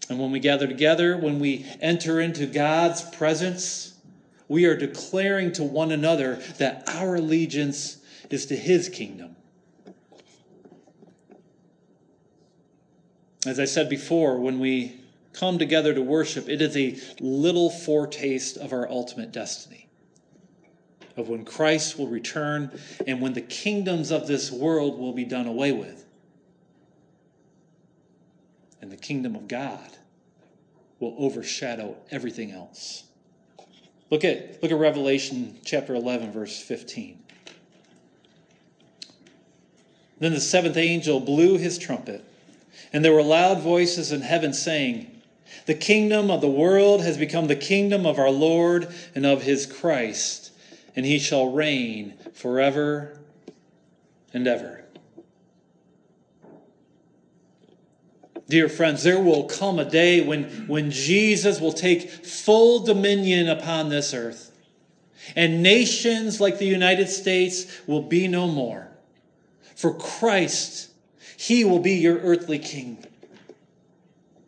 And 0.09 0.21
when 0.21 0.31
we 0.31 0.39
gather 0.39 0.69
together, 0.69 1.17
when 1.17 1.41
we 1.41 1.67
enter 1.81 2.21
into 2.21 2.47
God's 2.47 3.03
presence, 3.03 3.95
we 4.47 4.67
are 4.67 4.77
declaring 4.77 5.51
to 5.53 5.65
one 5.65 5.91
another 5.91 6.37
that 6.59 6.89
our 6.89 7.17
allegiance 7.17 7.96
is 8.31 8.47
to 8.47 8.57
his 8.57 8.89
kingdom. 8.89 9.37
As 13.47 13.61
I 13.61 13.65
said 13.65 13.89
before, 13.89 14.39
when 14.39 14.59
we 14.59 15.01
come 15.33 15.59
together 15.59 15.95
to 15.95 16.03
worship, 16.03 16.49
it 16.49 16.61
is 16.61 16.77
a 16.77 16.99
little 17.21 17.71
foretaste 17.71 18.57
of 18.57 18.73
our 18.73 18.89
ultimate 18.89 19.31
destiny. 19.31 19.89
Of 21.17 21.29
when 21.29 21.45
Christ 21.45 21.99
will 21.99 22.09
return 22.09 22.79
and 23.07 23.21
when 23.21 23.35
the 23.35 23.41
kingdoms 23.41 24.11
of 24.11 24.27
this 24.27 24.51
world 24.51 24.99
will 24.99 25.12
be 25.12 25.25
done 25.25 25.47
away 25.47 25.73
with. 25.73 26.05
And 28.83 28.91
the 28.91 28.97
kingdom 28.97 29.37
of 29.37 29.49
God 29.49 29.97
will 30.99 31.15
overshadow 31.19 31.97
everything 32.11 32.51
else. 32.51 33.05
Look 34.11 34.25
at, 34.25 34.62
look 34.62 34.73
at 34.73 34.79
Revelation 34.79 35.59
chapter 35.65 35.95
11, 35.95 36.33
verse 36.33 36.61
15. 36.61 37.23
Then 40.19 40.33
the 40.33 40.41
seventh 40.41 40.77
angel 40.77 41.21
blew 41.21 41.59
his 41.59 41.79
trumpet, 41.79 42.25
and 42.93 43.05
there 43.05 43.13
were 43.13 43.23
loud 43.23 43.61
voices 43.61 44.13
in 44.13 44.23
heaven 44.23 44.53
saying, 44.53 45.11
The 45.67 45.75
kingdom 45.75 46.31
of 46.31 46.41
the 46.41 46.49
world 46.49 47.03
has 47.03 47.19
become 47.19 47.49
the 47.49 47.57
kingdom 47.57 48.07
of 48.07 48.19
our 48.19 48.31
Lord 48.31 48.89
and 49.15 49.27
of 49.27 49.43
his 49.43 49.67
Christ, 49.67 50.53
and 50.95 51.05
he 51.05 51.19
shall 51.19 51.51
reign 51.51 52.15
forever 52.33 53.19
and 54.33 54.47
ever. 54.47 54.85
Dear 58.49 58.69
friends, 58.69 59.03
there 59.03 59.21
will 59.21 59.45
come 59.45 59.79
a 59.79 59.85
day 59.85 60.21
when, 60.21 60.45
when 60.69 60.91
Jesus 60.91 61.61
will 61.61 61.73
take 61.73 62.09
full 62.09 62.85
dominion 62.85 63.49
upon 63.49 63.89
this 63.89 64.15
earth, 64.15 64.53
and 65.35 65.63
nations 65.63 66.41
like 66.41 66.59
the 66.59 66.67
United 66.67 67.09
States 67.09 67.67
will 67.89 68.03
be 68.03 68.29
no 68.29 68.47
more. 68.47 68.86
For 69.77 69.95
Christ, 69.95 70.91
He 71.37 71.65
will 71.65 71.79
be 71.79 71.95
your 71.95 72.19
earthly 72.19 72.59
king. 72.59 73.05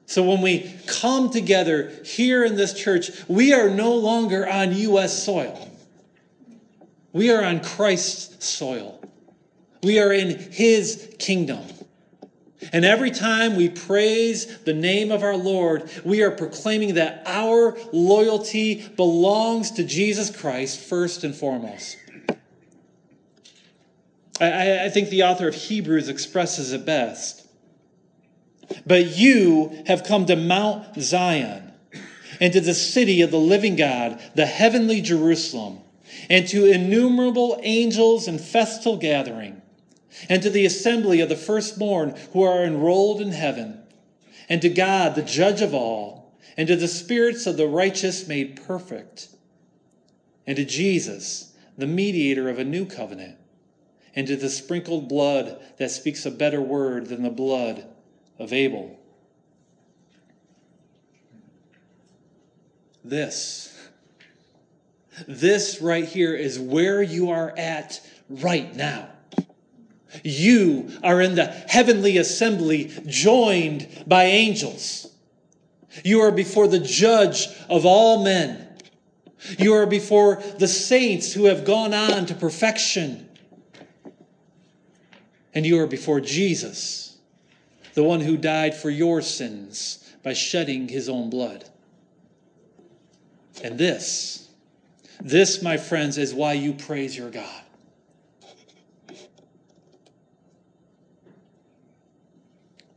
So 0.07 0.23
when 0.25 0.41
we 0.41 0.75
come 0.87 1.31
together 1.31 1.93
here 2.03 2.45
in 2.45 2.57
this 2.57 2.73
church, 2.73 3.11
we 3.29 3.53
are 3.53 3.69
no 3.69 3.95
longer 3.95 4.49
on 4.49 4.75
U.S. 4.75 5.23
soil. 5.23 5.71
We 7.13 7.31
are 7.31 7.45
on 7.45 7.61
Christ's 7.61 8.47
soil. 8.47 9.01
We 9.83 10.01
are 10.01 10.13
in 10.13 10.39
His 10.51 11.15
kingdom. 11.19 11.63
And 12.73 12.85
every 12.85 13.11
time 13.11 13.55
we 13.55 13.69
praise 13.69 14.59
the 14.61 14.73
name 14.73 15.13
of 15.13 15.23
our 15.23 15.37
Lord, 15.37 15.91
we 16.05 16.23
are 16.23 16.31
proclaiming 16.31 16.95
that 16.95 17.23
our 17.27 17.77
loyalty 17.93 18.89
belongs 18.97 19.73
to 19.73 19.85
Jesus 19.85 20.35
Christ 20.35 20.81
first 20.81 21.23
and 21.23 21.35
foremost. 21.35 21.99
I, 24.41 24.87
I 24.87 24.89
think 24.91 25.09
the 25.09 25.25
author 25.25 25.49
of 25.49 25.55
Hebrews 25.55 26.09
expresses 26.09 26.73
it 26.73 26.85
best. 26.85 27.47
But 28.87 29.17
you 29.17 29.83
have 29.87 30.05
come 30.05 30.27
to 30.27 30.37
Mount 30.37 31.01
Zion 31.01 31.73
and 32.41 32.53
to 32.53 32.61
the 32.61 32.75
city 32.75 33.23
of 33.23 33.31
the 33.31 33.39
living 33.39 33.77
God, 33.77 34.21
the 34.35 34.47
heavenly 34.47 35.01
Jerusalem, 35.01 35.81
and 36.29 36.47
to 36.49 36.67
innumerable 36.67 37.59
angels 37.63 38.29
in 38.29 38.39
festal 38.39 38.97
gathering, 38.97 39.61
and 40.29 40.43
to 40.43 40.51
the 40.51 40.67
assembly 40.67 41.21
of 41.21 41.29
the 41.29 41.37
firstborn 41.37 42.15
who 42.33 42.43
are 42.43 42.65
enrolled 42.65 43.21
in 43.21 43.33
heaven, 43.33 43.83
and 44.49 44.63
to 44.63 44.69
God, 44.69 45.15
the 45.15 45.23
judge 45.23 45.63
of 45.63 45.75
all, 45.75 46.33
and 46.57 46.69
to 46.69 46.77
the 46.77 46.89
spirits 46.89 47.47
of 47.47 47.57
the 47.57 47.67
righteous 47.67 48.29
made 48.29 48.61
perfect, 48.67 49.29
and 50.47 50.57
to 50.57 50.65
Jesus, 50.65 51.55
the 51.77 51.87
mediator 51.87 52.49
of 52.49 52.59
a 52.59 52.65
new 52.65 52.85
covenant 52.85 53.37
and 54.19 54.27
to 54.27 54.35
the 54.35 54.51
sprinkled 54.51 55.09
blood 55.09 55.63
that 55.77 55.93
speaks 55.93 56.27
a 56.27 56.31
better 56.33 56.61
word 56.61 57.07
than 57.07 57.23
the 57.23 57.31
blood 57.31 57.87
of 58.37 58.53
Abel. 58.53 58.99
This, 63.05 63.79
this 65.29 65.81
right 65.81 66.05
here 66.05 66.35
is 66.35 66.59
where 66.59 67.01
you 67.01 67.31
are 67.31 67.57
at 67.57 68.01
right 68.29 68.75
now. 68.75 69.09
You 70.25 70.91
are 71.05 71.21
in 71.21 71.37
the 71.37 71.47
heavenly 71.47 72.17
assembly 72.17 72.91
joined 73.07 74.03
by 74.05 74.25
angels. 74.25 75.13
You 76.03 76.23
are 76.23 76.33
before 76.33 76.67
the 76.67 76.81
judge 76.81 77.47
of 77.71 77.87
all 77.87 78.25
men. 78.25 78.67
You 79.61 79.75
are 79.75 79.87
before 79.87 80.43
the 80.59 80.67
saints 80.67 81.33
who 81.33 81.45
have 81.45 81.65
gone 81.65 81.95
on 81.95 82.27
to 82.27 82.35
perfection 82.35 83.28
and 85.55 85.67
you 85.67 85.79
are 85.81 85.87
before 85.87 86.21
Jesus, 86.21 87.17
the 87.95 88.03
one 88.03 88.21
who 88.21 88.37
died 88.37 88.75
for 88.75 88.91
your 88.91 89.23
sins 89.23 90.13
by 90.23 90.33
shedding 90.33 90.89
his 90.89 91.09
own 91.09 91.31
blood. 91.31 91.69
And 93.63 93.79
this, 93.79 94.49
this, 95.21 95.63
my 95.63 95.77
friends, 95.77 96.19
is 96.19 96.33
why 96.33 96.53
you 96.53 96.75
praise 96.75 97.17
your 97.17 97.31
God. 97.31 97.63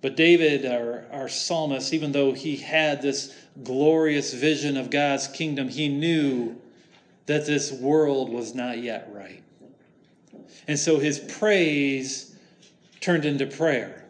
But 0.01 0.15
David, 0.15 0.65
our, 0.65 1.05
our 1.11 1.29
psalmist, 1.29 1.93
even 1.93 2.11
though 2.11 2.33
he 2.33 2.57
had 2.57 3.01
this 3.01 3.35
glorious 3.63 4.33
vision 4.33 4.75
of 4.75 4.89
God's 4.89 5.27
kingdom, 5.27 5.69
he 5.69 5.87
knew 5.87 6.59
that 7.27 7.45
this 7.45 7.71
world 7.71 8.29
was 8.29 8.55
not 8.55 8.79
yet 8.79 9.09
right. 9.11 9.43
And 10.67 10.77
so 10.77 10.97
his 10.97 11.19
praise 11.19 12.30
turned 13.01 13.25
into 13.25 13.47
prayer. 13.47 14.05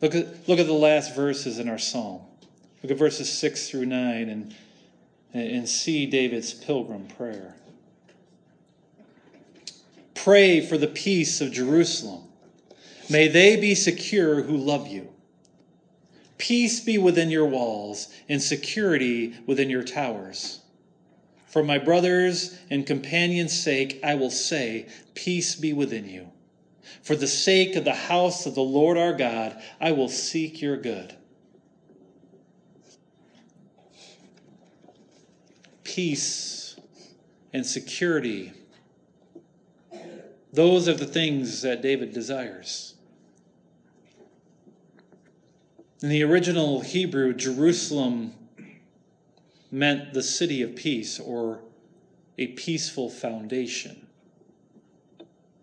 Look 0.00 0.14
at, 0.14 0.48
look 0.48 0.58
at 0.58 0.66
the 0.66 0.72
last 0.72 1.16
verses 1.16 1.58
in 1.58 1.68
our 1.68 1.78
psalm. 1.78 2.20
Look 2.82 2.92
at 2.92 2.98
verses 2.98 3.32
6 3.32 3.70
through 3.70 3.86
9 3.86 4.28
and, 4.28 4.54
and 5.32 5.68
see 5.68 6.06
David's 6.06 6.52
pilgrim 6.52 7.08
prayer. 7.08 7.54
Pray 10.14 10.60
for 10.60 10.76
the 10.76 10.86
peace 10.86 11.40
of 11.40 11.52
Jerusalem. 11.52 12.22
May 13.08 13.28
they 13.28 13.56
be 13.56 13.74
secure 13.74 14.42
who 14.42 14.56
love 14.56 14.86
you. 14.88 15.08
Peace 16.38 16.80
be 16.80 16.98
within 16.98 17.30
your 17.30 17.46
walls, 17.46 18.08
and 18.28 18.42
security 18.42 19.34
within 19.46 19.70
your 19.70 19.82
towers. 19.82 20.60
For 21.46 21.62
my 21.62 21.78
brothers 21.78 22.58
and 22.68 22.86
companions' 22.86 23.58
sake, 23.58 23.98
I 24.04 24.16
will 24.16 24.30
say, 24.30 24.86
Peace 25.14 25.54
be 25.54 25.72
within 25.72 26.06
you. 26.06 26.30
For 27.02 27.16
the 27.16 27.26
sake 27.26 27.76
of 27.76 27.84
the 27.84 27.94
house 27.94 28.46
of 28.46 28.54
the 28.54 28.62
Lord 28.62 28.96
our 28.96 29.12
God, 29.12 29.60
I 29.80 29.92
will 29.92 30.08
seek 30.08 30.60
your 30.60 30.76
good. 30.76 31.14
Peace 35.84 36.76
and 37.52 37.64
security. 37.64 38.52
Those 40.52 40.88
are 40.88 40.94
the 40.94 41.06
things 41.06 41.62
that 41.62 41.82
David 41.82 42.12
desires. 42.12 42.94
In 46.02 46.10
the 46.10 46.22
original 46.22 46.80
Hebrew, 46.80 47.32
Jerusalem 47.32 48.34
meant 49.70 50.12
the 50.12 50.22
city 50.22 50.62
of 50.62 50.76
peace 50.76 51.18
or 51.18 51.60
a 52.38 52.48
peaceful 52.48 53.08
foundation. 53.08 54.05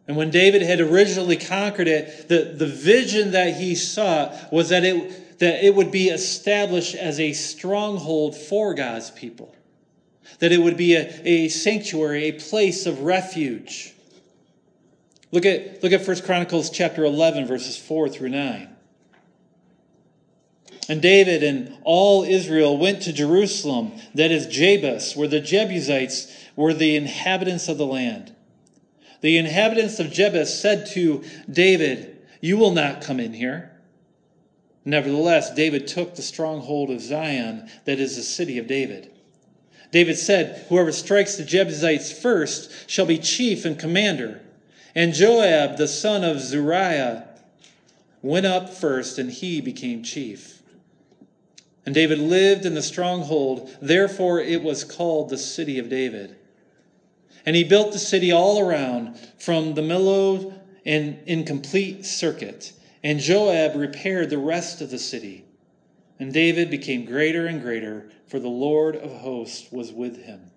And 0.07 0.17
when 0.17 0.31
David 0.31 0.61
had 0.61 0.81
originally 0.81 1.37
conquered 1.37 1.87
it, 1.87 2.27
the, 2.27 2.53
the 2.55 2.67
vision 2.67 3.31
that 3.31 3.55
he 3.55 3.75
saw 3.75 4.35
was 4.51 4.69
that 4.69 4.83
it, 4.83 5.39
that 5.39 5.65
it 5.65 5.73
would 5.73 5.91
be 5.91 6.09
established 6.09 6.95
as 6.95 7.19
a 7.19 7.33
stronghold 7.33 8.35
for 8.35 8.73
God's 8.73 9.11
people, 9.11 9.55
that 10.39 10.51
it 10.51 10.57
would 10.57 10.75
be 10.75 10.95
a, 10.95 11.09
a 11.23 11.47
sanctuary, 11.49 12.25
a 12.25 12.31
place 12.33 12.85
of 12.85 13.01
refuge. 13.01 13.93
Look 15.31 15.45
at, 15.45 15.81
look 15.81 15.93
at 15.93 16.05
1 16.05 16.21
Chronicles 16.21 16.69
chapter 16.69 17.05
11, 17.05 17.47
verses 17.47 17.77
4 17.77 18.09
through 18.09 18.29
9. 18.29 18.69
And 20.89 21.01
David 21.01 21.43
and 21.43 21.77
all 21.83 22.23
Israel 22.23 22.77
went 22.77 23.03
to 23.03 23.13
Jerusalem, 23.13 23.93
that 24.15 24.31
is 24.31 24.47
Jebus, 24.47 25.15
where 25.15 25.29
the 25.29 25.39
Jebusites 25.39 26.31
were 26.57 26.73
the 26.73 26.97
inhabitants 26.97 27.69
of 27.69 27.77
the 27.77 27.85
land. 27.85 28.32
The 29.23 29.37
inhabitants 29.37 30.01
of 30.01 30.11
Jebus 30.11 30.59
said 30.59 30.85
to 30.87 31.23
David, 31.49 32.17
You 32.41 32.57
will 32.57 32.71
not 32.71 33.01
come 33.01 33.21
in 33.21 33.31
here. 33.31 33.71
Nevertheless, 34.83 35.53
David 35.53 35.87
took 35.87 36.13
the 36.13 36.21
stronghold 36.21 36.91
of 36.91 36.99
Zion, 36.99 37.69
that 37.85 38.01
is 38.01 38.17
the 38.17 38.21
city 38.21 38.57
of 38.57 38.67
David. 38.67 39.09
David 39.91 40.17
said, 40.17 40.65
Whoever 40.67 40.91
strikes 40.91 41.37
the 41.37 41.45
Jebusites 41.45 42.11
first 42.11 42.89
shall 42.89 43.05
be 43.05 43.17
chief 43.17 43.63
and 43.63 43.79
commander. 43.79 44.41
And 44.93 45.13
Joab, 45.13 45.77
the 45.77 45.87
son 45.87 46.25
of 46.25 46.41
Zeruiah, 46.41 47.25
went 48.21 48.45
up 48.45 48.73
first, 48.73 49.17
and 49.17 49.31
he 49.31 49.61
became 49.61 50.03
chief. 50.03 50.61
And 51.85 51.95
David 51.95 52.19
lived 52.19 52.65
in 52.65 52.73
the 52.73 52.81
stronghold, 52.81 53.73
therefore 53.81 54.41
it 54.41 54.61
was 54.61 54.83
called 54.83 55.29
the 55.29 55.37
city 55.37 55.79
of 55.79 55.87
David. 55.87 56.35
And 57.45 57.55
he 57.55 57.63
built 57.63 57.91
the 57.91 57.99
city 57.99 58.31
all 58.31 58.59
around 58.59 59.17
from 59.37 59.73
the 59.73 59.81
Millo 59.81 60.53
in, 60.85 61.19
in 61.25 61.43
complete 61.43 62.05
circuit. 62.05 62.73
And 63.03 63.19
Joab 63.19 63.75
repaired 63.75 64.29
the 64.29 64.37
rest 64.37 64.81
of 64.81 64.89
the 64.89 64.99
city. 64.99 65.45
And 66.19 66.31
David 66.31 66.69
became 66.69 67.05
greater 67.05 67.47
and 67.47 67.61
greater, 67.61 68.09
for 68.27 68.39
the 68.39 68.47
Lord 68.47 68.95
of 68.95 69.11
hosts 69.11 69.71
was 69.71 69.91
with 69.91 70.23
him. 70.23 70.51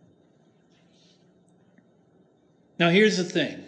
Now, 2.78 2.90
here's 2.90 3.16
the 3.16 3.24
thing 3.24 3.64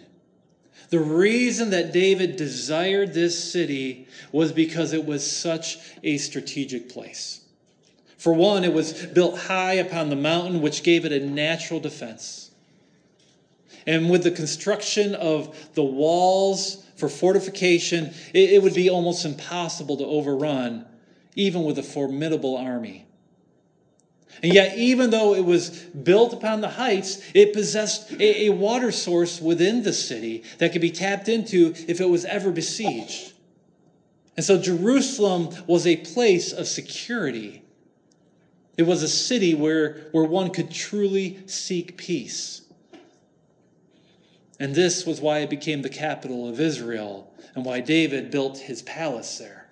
the 0.89 0.99
reason 0.99 1.69
that 1.69 1.91
David 1.91 2.35
desired 2.35 3.13
this 3.13 3.51
city 3.51 4.07
was 4.31 4.51
because 4.51 4.93
it 4.93 5.05
was 5.05 5.29
such 5.29 5.77
a 6.03 6.17
strategic 6.17 6.89
place. 6.89 7.41
For 8.17 8.33
one, 8.33 8.63
it 8.63 8.73
was 8.73 9.05
built 9.05 9.37
high 9.37 9.73
upon 9.73 10.09
the 10.09 10.15
mountain, 10.15 10.61
which 10.61 10.83
gave 10.83 11.05
it 11.05 11.11
a 11.11 11.25
natural 11.25 11.79
defense. 11.79 12.48
And 13.89 14.07
with 14.07 14.21
the 14.21 14.29
construction 14.29 15.15
of 15.15 15.73
the 15.73 15.83
walls 15.83 16.85
for 16.95 17.09
fortification, 17.09 18.13
it, 18.35 18.51
it 18.51 18.61
would 18.61 18.75
be 18.75 18.87
almost 18.87 19.25
impossible 19.25 19.97
to 19.97 20.05
overrun, 20.05 20.85
even 21.33 21.63
with 21.63 21.79
a 21.79 21.83
formidable 21.83 22.55
army. 22.55 23.07
And 24.43 24.53
yet, 24.53 24.77
even 24.77 25.09
though 25.09 25.33
it 25.33 25.43
was 25.43 25.71
built 25.71 26.33
upon 26.33 26.61
the 26.61 26.69
heights, 26.69 27.19
it 27.33 27.51
possessed 27.51 28.11
a, 28.11 28.45
a, 28.45 28.49
water 28.49 28.91
source 28.91 29.41
within 29.41 29.81
the 29.81 29.91
city 29.91 30.43
that 30.59 30.71
could 30.71 30.81
be 30.81 30.91
tapped 30.91 31.27
into 31.27 31.73
if 31.87 31.99
it 31.99 32.07
was 32.07 32.25
ever 32.25 32.51
besieged. 32.51 33.33
And 34.37 34.45
so, 34.45 34.61
Jerusalem 34.61 35.49
was 35.65 35.87
a 35.87 35.95
place 35.95 36.53
of 36.53 36.67
security 36.67 37.63
it 38.79 38.87
was 38.87 39.03
a 39.03 39.09
city 39.09 39.55
where, 39.55 40.07
where 40.13 40.23
one 40.23 40.51
could 40.51 40.71
truly 40.71 41.39
seek 41.47 41.97
peace. 41.97 42.61
And 44.59 44.75
this 44.75 45.05
was 45.05 45.21
why 45.21 45.39
it 45.39 45.49
became 45.49 45.81
the 45.81 45.89
capital 45.89 46.47
of 46.47 46.59
Israel 46.59 47.31
and 47.55 47.63
why 47.63 47.79
David 47.79 48.29
built 48.29 48.57
his 48.57 48.81
palace 48.81 49.37
there. 49.37 49.67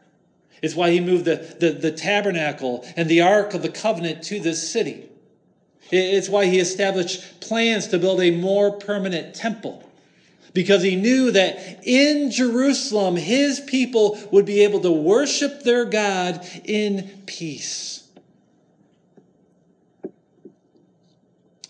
It's 0.62 0.76
why 0.76 0.91
he 0.91 1.00
moved 1.00 1.26
the, 1.26 1.36
the, 1.60 1.71
the 1.71 1.91
tabernacle 1.91 2.86
and 2.95 3.10
the 3.10 3.21
Ark 3.21 3.54
of 3.54 3.62
the 3.62 3.69
Covenant 3.69 4.23
to 4.23 4.39
this 4.39 4.71
city. 4.71 5.10
It's 5.91 6.30
why 6.30 6.45
he 6.45 6.60
established 6.60 7.39
plans 7.39 7.88
to 7.88 8.00
build 8.00 8.21
a 8.21 8.32
more 8.32 8.71
permanent 8.71 9.36
temple. 9.36 9.84
Because 10.54 10.82
he 10.82 10.95
knew 10.95 11.32
that 11.32 11.82
in 11.84 12.32
Jerusalem, 12.32 13.15
his 13.15 13.60
people 13.60 14.17
would 14.32 14.45
be 14.45 14.62
able 14.62 14.80
to 14.82 14.91
worship 14.91 15.62
their 15.63 15.86
God 15.86 16.45
in 16.65 17.21
peace. 17.26 18.07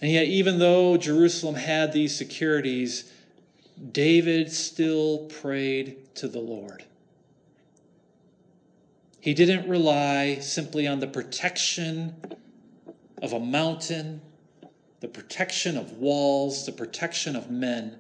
And 0.02 0.12
yet, 0.12 0.26
even 0.26 0.60
though 0.60 0.98
Jerusalem 0.98 1.56
had 1.56 1.92
these 1.92 2.16
securities, 2.16 3.12
David 3.92 4.52
still 4.52 5.26
prayed 5.42 6.16
to 6.16 6.28
the 6.28 6.40
Lord. 6.40 6.84
He 9.20 9.34
didn't 9.34 9.68
rely 9.68 10.40
simply 10.40 10.88
on 10.88 11.00
the 11.00 11.08
protection 11.08 12.16
of 13.22 13.34
a 13.34 13.40
mountain, 13.40 14.22
the 15.00 15.08
protection 15.08 15.78
of 15.78 15.98
walls, 15.98 16.66
the 16.66 16.72
protection 16.72 17.36
of 17.36 17.50
men, 17.50 17.98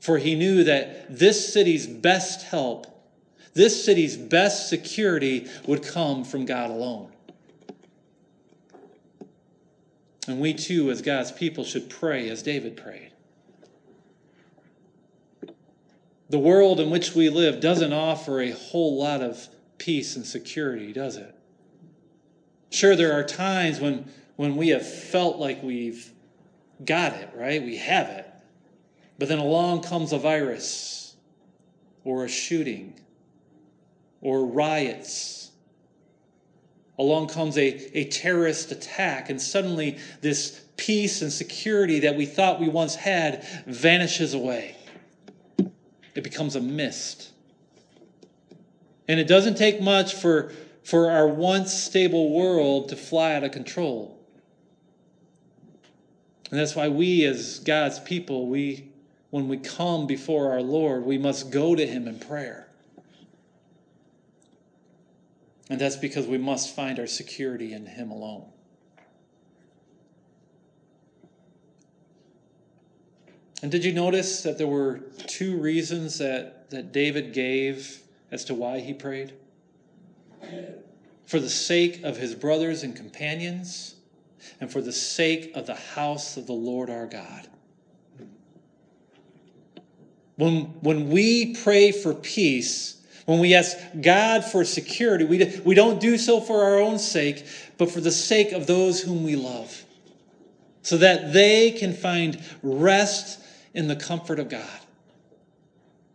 for 0.00 0.18
he 0.18 0.34
knew 0.34 0.64
that 0.64 1.18
this 1.18 1.52
city's 1.52 1.86
best 1.86 2.42
help, 2.42 2.86
this 3.54 3.84
city's 3.84 4.16
best 4.16 4.68
security 4.68 5.48
would 5.66 5.82
come 5.82 6.24
from 6.24 6.44
God 6.44 6.70
alone. 6.70 7.10
And 10.28 10.40
we 10.40 10.54
too, 10.54 10.90
as 10.90 11.02
God's 11.02 11.32
people, 11.32 11.64
should 11.64 11.88
pray 11.88 12.28
as 12.28 12.42
David 12.42 12.76
prayed. 12.76 13.12
The 16.30 16.38
world 16.38 16.78
in 16.78 16.90
which 16.90 17.14
we 17.14 17.30
live 17.30 17.60
doesn't 17.60 17.92
offer 17.92 18.40
a 18.40 18.50
whole 18.50 18.98
lot 18.98 19.22
of 19.22 19.48
peace 19.78 20.16
and 20.16 20.26
security, 20.26 20.92
does 20.92 21.16
it? 21.16 21.34
Sure, 22.70 22.94
there 22.94 23.14
are 23.14 23.24
times 23.24 23.80
when, 23.80 24.10
when 24.36 24.56
we 24.56 24.68
have 24.68 24.86
felt 24.86 25.38
like 25.38 25.62
we've 25.62 26.12
got 26.84 27.14
it, 27.14 27.30
right? 27.34 27.62
We 27.62 27.76
have 27.78 28.08
it. 28.08 28.26
But 29.18 29.28
then 29.28 29.38
along 29.38 29.82
comes 29.82 30.12
a 30.12 30.18
virus 30.18 31.16
or 32.04 32.24
a 32.24 32.28
shooting 32.28 33.00
or 34.20 34.44
riots 34.44 35.47
along 36.98 37.28
comes 37.28 37.56
a, 37.56 37.98
a 37.98 38.04
terrorist 38.06 38.72
attack, 38.72 39.30
and 39.30 39.40
suddenly 39.40 39.98
this 40.20 40.64
peace 40.76 41.22
and 41.22 41.32
security 41.32 42.00
that 42.00 42.16
we 42.16 42.26
thought 42.26 42.60
we 42.60 42.68
once 42.68 42.94
had 42.94 43.44
vanishes 43.66 44.34
away. 44.34 44.76
It 46.14 46.24
becomes 46.24 46.56
a 46.56 46.60
mist. 46.60 47.30
And 49.06 49.18
it 49.18 49.28
doesn't 49.28 49.56
take 49.56 49.80
much 49.80 50.14
for, 50.14 50.52
for 50.82 51.10
our 51.10 51.26
once 51.26 51.72
stable 51.72 52.30
world 52.30 52.90
to 52.90 52.96
fly 52.96 53.34
out 53.34 53.44
of 53.44 53.52
control. 53.52 54.18
And 56.50 56.58
that's 56.58 56.74
why 56.74 56.88
we, 56.88 57.24
as 57.24 57.58
God's 57.60 58.00
people, 58.00 58.46
we, 58.46 58.90
when 59.30 59.48
we 59.48 59.58
come 59.58 60.06
before 60.06 60.52
our 60.52 60.62
Lord, 60.62 61.04
we 61.04 61.18
must 61.18 61.50
go 61.50 61.74
to 61.74 61.86
Him 61.86 62.08
in 62.08 62.18
prayer. 62.18 62.67
And 65.70 65.80
that's 65.80 65.96
because 65.96 66.26
we 66.26 66.38
must 66.38 66.74
find 66.74 66.98
our 66.98 67.06
security 67.06 67.72
in 67.72 67.86
Him 67.86 68.10
alone. 68.10 68.46
And 73.62 73.72
did 73.72 73.84
you 73.84 73.92
notice 73.92 74.42
that 74.42 74.56
there 74.56 74.68
were 74.68 75.00
two 75.26 75.56
reasons 75.56 76.18
that, 76.18 76.70
that 76.70 76.92
David 76.92 77.32
gave 77.32 78.02
as 78.30 78.44
to 78.44 78.54
why 78.54 78.78
he 78.78 78.94
prayed? 78.94 79.32
For 81.26 81.40
the 81.40 81.50
sake 81.50 82.04
of 82.04 82.16
his 82.16 82.34
brothers 82.34 82.84
and 82.84 82.94
companions, 82.94 83.96
and 84.60 84.70
for 84.70 84.80
the 84.80 84.92
sake 84.92 85.52
of 85.54 85.66
the 85.66 85.74
house 85.74 86.36
of 86.36 86.46
the 86.46 86.52
Lord 86.52 86.88
our 86.88 87.06
God. 87.06 87.48
When, 90.36 90.66
when 90.80 91.10
we 91.10 91.54
pray 91.56 91.90
for 91.90 92.14
peace, 92.14 92.97
when 93.28 93.40
we 93.40 93.54
ask 93.54 93.76
God 94.00 94.42
for 94.42 94.64
security, 94.64 95.22
we, 95.22 95.60
we 95.62 95.74
don't 95.74 96.00
do 96.00 96.16
so 96.16 96.40
for 96.40 96.62
our 96.64 96.78
own 96.78 96.98
sake, 96.98 97.44
but 97.76 97.90
for 97.90 98.00
the 98.00 98.10
sake 98.10 98.52
of 98.52 98.66
those 98.66 99.02
whom 99.02 99.22
we 99.22 99.36
love, 99.36 99.84
so 100.80 100.96
that 100.96 101.34
they 101.34 101.72
can 101.72 101.92
find 101.92 102.42
rest 102.62 103.38
in 103.74 103.86
the 103.86 103.96
comfort 103.96 104.38
of 104.38 104.48
God. 104.48 104.80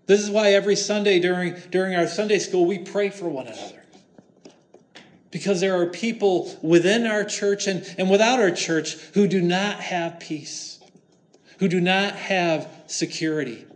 This 0.08 0.22
is 0.22 0.32
why 0.32 0.54
every 0.54 0.76
Sunday 0.76 1.20
during, 1.20 1.54
during 1.70 1.94
our 1.94 2.08
Sunday 2.08 2.40
school, 2.40 2.66
we 2.66 2.80
pray 2.80 3.12
for 3.12 3.30
one 3.30 3.46
another. 3.46 3.84
Because 5.30 5.62
there 5.62 5.80
are 5.80 5.86
people 5.86 6.58
within 6.64 7.06
our 7.06 7.24
church 7.24 7.68
and, 7.68 7.86
and 8.00 8.10
without 8.10 8.40
our 8.40 8.50
church 8.50 8.96
who 9.14 9.28
do 9.28 9.40
not 9.40 9.82
have 9.82 10.20
peace, 10.20 10.80
who 11.60 11.68
do 11.68 11.80
not 11.80 12.16
have 12.16 12.68
security. 12.88 13.68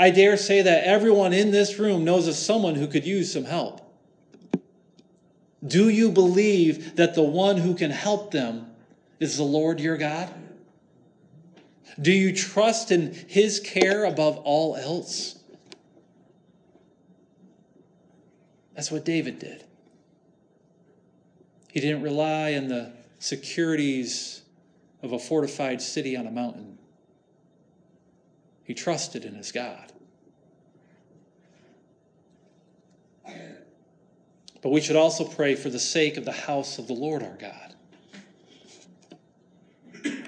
I 0.00 0.08
dare 0.08 0.38
say 0.38 0.62
that 0.62 0.84
everyone 0.84 1.34
in 1.34 1.50
this 1.50 1.78
room 1.78 2.04
knows 2.04 2.26
of 2.26 2.34
someone 2.34 2.74
who 2.74 2.86
could 2.86 3.04
use 3.04 3.30
some 3.30 3.44
help. 3.44 3.82
Do 5.62 5.90
you 5.90 6.10
believe 6.10 6.96
that 6.96 7.14
the 7.14 7.22
one 7.22 7.58
who 7.58 7.74
can 7.74 7.90
help 7.90 8.30
them 8.30 8.70
is 9.18 9.36
the 9.36 9.42
Lord 9.42 9.78
your 9.78 9.98
God? 9.98 10.32
Do 12.00 12.10
you 12.10 12.34
trust 12.34 12.90
in 12.90 13.12
his 13.12 13.60
care 13.60 14.04
above 14.06 14.38
all 14.38 14.74
else? 14.74 15.38
That's 18.74 18.90
what 18.90 19.04
David 19.04 19.38
did. 19.38 19.64
He 21.70 21.80
didn't 21.80 22.00
rely 22.00 22.54
on 22.54 22.68
the 22.68 22.94
securities 23.18 24.40
of 25.02 25.12
a 25.12 25.18
fortified 25.18 25.82
city 25.82 26.16
on 26.16 26.26
a 26.26 26.30
mountain. 26.30 26.78
He 28.64 28.72
trusted 28.72 29.26
in 29.26 29.34
his 29.34 29.52
God. 29.52 29.89
But 34.62 34.70
we 34.70 34.80
should 34.80 34.96
also 34.96 35.24
pray 35.24 35.54
for 35.54 35.70
the 35.70 35.78
sake 35.78 36.16
of 36.16 36.24
the 36.24 36.32
house 36.32 36.78
of 36.78 36.86
the 36.86 36.92
Lord 36.92 37.22
our 37.22 37.36
God. 37.36 37.74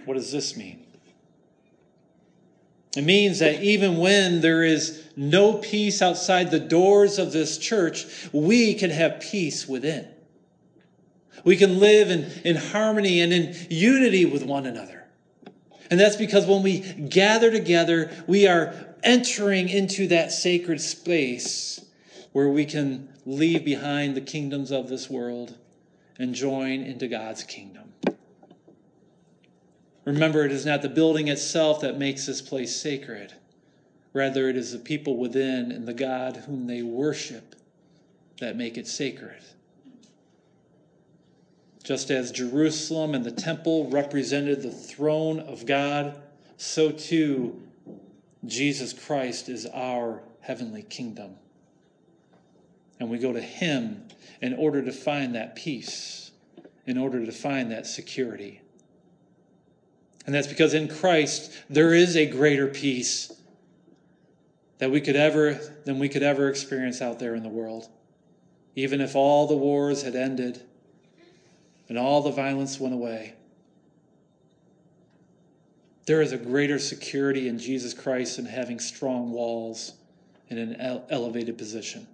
What 0.05 0.15
does 0.15 0.33
this 0.33 0.57
mean? 0.57 0.87
It 2.97 3.05
means 3.05 3.39
that 3.39 3.63
even 3.63 3.99
when 3.99 4.41
there 4.41 4.63
is 4.63 5.03
no 5.17 5.55
peace 5.55 6.03
outside 6.03 6.51
the 6.51 6.61
doors 6.61 7.19
of 7.19 7.33
this 7.33 7.57
church, 7.57 8.05
we 8.33 8.75
can 8.75 8.91
have 8.91 9.21
peace 9.21 9.67
within. 9.67 10.09
We 11.45 11.57
can 11.57 11.79
live 11.79 12.11
in, 12.11 12.31
in 12.45 12.57
harmony 12.57 13.21
and 13.21 13.33
in 13.33 13.57
unity 13.71 14.25
with 14.25 14.45
one 14.45 14.67
another. 14.67 15.05
And 15.91 15.99
that's 15.99 16.17
because 16.17 16.47
when 16.47 16.63
we 16.63 16.81
gather 16.81 17.51
together, 17.51 18.11
we 18.27 18.47
are 18.47 18.75
entering 19.03 19.69
into 19.69 20.09
that 20.09 20.33
sacred 20.33 20.81
space 20.81 21.85
where 22.33 22.49
we 22.49 22.65
can 22.65 23.12
leave 23.25 23.65
behind 23.65 24.17
the 24.17 24.21
kingdoms 24.21 24.71
of 24.71 24.89
this 24.89 25.09
world 25.09 25.57
and 26.19 26.35
join 26.35 26.83
into 26.83 27.09
God's 27.09 27.43
kingdom. 27.45 27.93
Remember, 30.05 30.45
it 30.45 30.53
is 30.53 30.67
not 30.67 30.83
the 30.83 30.89
building 30.89 31.29
itself 31.29 31.81
that 31.81 31.99
makes 31.99 32.27
this 32.27 32.43
place 32.43 32.75
sacred. 32.75 33.33
Rather, 34.13 34.49
it 34.49 34.57
is 34.57 34.73
the 34.73 34.79
people 34.79 35.17
within 35.17 35.71
and 35.71 35.87
the 35.87 35.95
God 35.95 36.37
whom 36.37 36.67
they 36.67 36.83
worship 36.83 37.55
that 38.41 38.57
make 38.57 38.77
it 38.77 38.89
sacred. 38.89 39.43
Just 41.85 42.11
as 42.11 42.31
Jerusalem 42.31 43.15
and 43.15 43.25
the 43.25 43.33
temple 43.33 43.89
represented 43.89 44.63
the 44.63 44.71
throne 44.71 45.41
of 45.41 45.67
God, 45.67 46.21
so 46.57 46.91
too 46.91 47.61
Jesus 48.45 48.93
Christ 48.93 49.49
is 49.49 49.67
our 49.67 50.23
heavenly 50.41 50.83
kingdom. 50.83 51.37
And 53.01 53.11
we 53.11 53.19
go 53.19 53.33
to 53.33 53.41
Him 53.41 54.05
in 54.41 54.55
order 54.55 54.83
to 54.83 54.93
find 54.93 55.35
that 55.35 55.57
peace, 55.57 56.31
in 56.87 56.99
order 56.99 57.25
to 57.25 57.33
find 57.33 57.71
that 57.71 57.87
security. 57.87 58.61
And 60.27 60.35
that's 60.35 60.47
because 60.47 60.75
in 60.75 60.89
Christ 60.89 61.53
there 61.69 61.95
is 61.95 62.17
a 62.17 62.27
greater 62.27 62.69
peace 62.69 63.33
that 64.79 64.91
we 64.91 65.01
could 65.01 65.17
ever 65.17 65.55
than 65.85 65.99
we 65.99 66.09
could 66.09 66.23
ever 66.23 66.49
experience 66.49 67.01
out 67.01 67.19
there 67.19 67.35
in 67.35 67.43
the 67.43 67.49
world. 67.49 67.89
Even 68.75 69.01
if 69.01 69.15
all 69.15 69.47
the 69.47 69.57
wars 69.57 70.03
had 70.03 70.17
ended 70.17 70.63
and 71.89 71.99
all 71.99 72.23
the 72.23 72.31
violence 72.31 72.81
went 72.81 72.95
away. 72.95 73.35
There 76.07 76.21
is 76.21 76.33
a 76.33 76.39
greater 76.39 76.79
security 76.79 77.49
in 77.49 77.59
Jesus 77.59 77.95
Christ 77.95 78.37
than 78.37 78.47
having 78.47 78.81
strong 78.81 79.31
walls 79.31 79.93
in 80.49 80.59
an 80.59 81.05
elevated 81.11 81.59
position. 81.59 82.07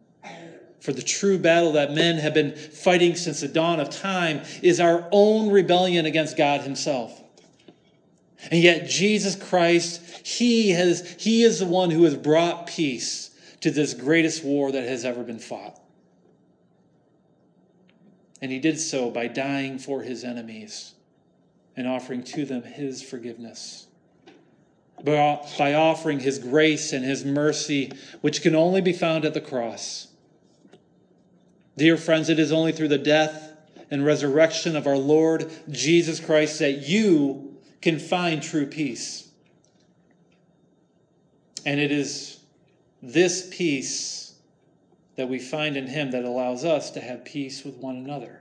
For 0.80 0.92
the 0.92 1.02
true 1.02 1.38
battle 1.38 1.72
that 1.72 1.92
men 1.92 2.16
have 2.18 2.34
been 2.34 2.54
fighting 2.54 3.16
since 3.16 3.40
the 3.40 3.48
dawn 3.48 3.80
of 3.80 3.90
time 3.90 4.42
is 4.62 4.80
our 4.80 5.08
own 5.10 5.50
rebellion 5.50 6.06
against 6.06 6.36
God 6.36 6.60
Himself. 6.60 7.20
And 8.50 8.62
yet, 8.62 8.88
Jesus 8.88 9.34
Christ, 9.34 10.00
he, 10.24 10.70
has, 10.70 11.16
he 11.18 11.42
is 11.42 11.58
the 11.58 11.66
one 11.66 11.90
who 11.90 12.04
has 12.04 12.16
brought 12.16 12.68
peace 12.68 13.30
to 13.60 13.70
this 13.70 13.94
greatest 13.94 14.44
war 14.44 14.70
that 14.70 14.88
has 14.88 15.04
ever 15.04 15.24
been 15.24 15.40
fought. 15.40 15.80
And 18.40 18.52
he 18.52 18.60
did 18.60 18.78
so 18.78 19.10
by 19.10 19.26
dying 19.26 19.78
for 19.78 20.02
his 20.02 20.22
enemies 20.22 20.94
and 21.76 21.88
offering 21.88 22.22
to 22.22 22.44
them 22.44 22.62
his 22.62 23.02
forgiveness. 23.02 23.86
By 25.02 25.74
offering 25.74 26.20
his 26.20 26.38
grace 26.38 26.92
and 26.92 27.04
his 27.04 27.24
mercy, 27.24 27.92
which 28.20 28.42
can 28.42 28.54
only 28.54 28.80
be 28.80 28.92
found 28.92 29.24
at 29.24 29.34
the 29.34 29.40
cross. 29.40 30.07
Dear 31.78 31.96
friends, 31.96 32.28
it 32.28 32.40
is 32.40 32.50
only 32.50 32.72
through 32.72 32.88
the 32.88 32.98
death 32.98 33.52
and 33.88 34.04
resurrection 34.04 34.74
of 34.74 34.88
our 34.88 34.96
Lord 34.96 35.48
Jesus 35.70 36.18
Christ 36.18 36.58
that 36.58 36.88
you 36.88 37.56
can 37.80 38.00
find 38.00 38.42
true 38.42 38.66
peace. 38.66 39.30
And 41.64 41.78
it 41.78 41.92
is 41.92 42.40
this 43.00 43.48
peace 43.52 44.34
that 45.14 45.28
we 45.28 45.38
find 45.38 45.76
in 45.76 45.86
Him 45.86 46.10
that 46.10 46.24
allows 46.24 46.64
us 46.64 46.90
to 46.92 47.00
have 47.00 47.24
peace 47.24 47.62
with 47.62 47.76
one 47.76 47.96
another. 47.96 48.40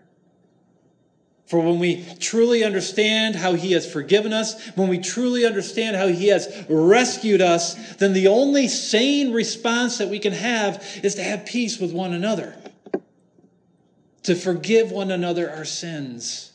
For 1.46 1.60
when 1.60 1.78
we 1.78 2.06
truly 2.20 2.64
understand 2.64 3.36
how 3.36 3.54
He 3.54 3.74
has 3.74 3.92
forgiven 3.92 4.34
us, 4.34 4.68
when 4.76 4.88
we 4.88 4.98
truly 4.98 5.46
understand 5.46 5.96
how 5.96 6.08
He 6.08 6.30
has 6.30 6.66
rescued 6.68 7.42
us, 7.42 7.96
then 7.98 8.14
the 8.14 8.30
only 8.30 8.68
sane 8.68 9.32
response 9.32 10.00
that 10.00 10.10
we 10.10 10.18
can 10.18 10.34
have 10.34 10.84
is 11.04 11.14
to 11.16 11.24
have 11.24 11.46
peace 11.46 11.80
with 11.80 11.94
one 11.94 12.14
another, 12.14 12.56
to 14.28 14.36
forgive 14.36 14.92
one 14.92 15.10
another 15.10 15.50
our 15.50 15.64
sins 15.64 16.52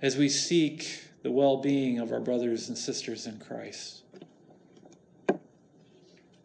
as 0.00 0.16
we 0.16 0.30
seek 0.30 1.02
the 1.22 1.30
well 1.30 1.58
being 1.58 1.98
of 1.98 2.10
our 2.10 2.20
brothers 2.20 2.70
and 2.70 2.78
sisters 2.78 3.26
in 3.26 3.38
Christ. 3.38 4.00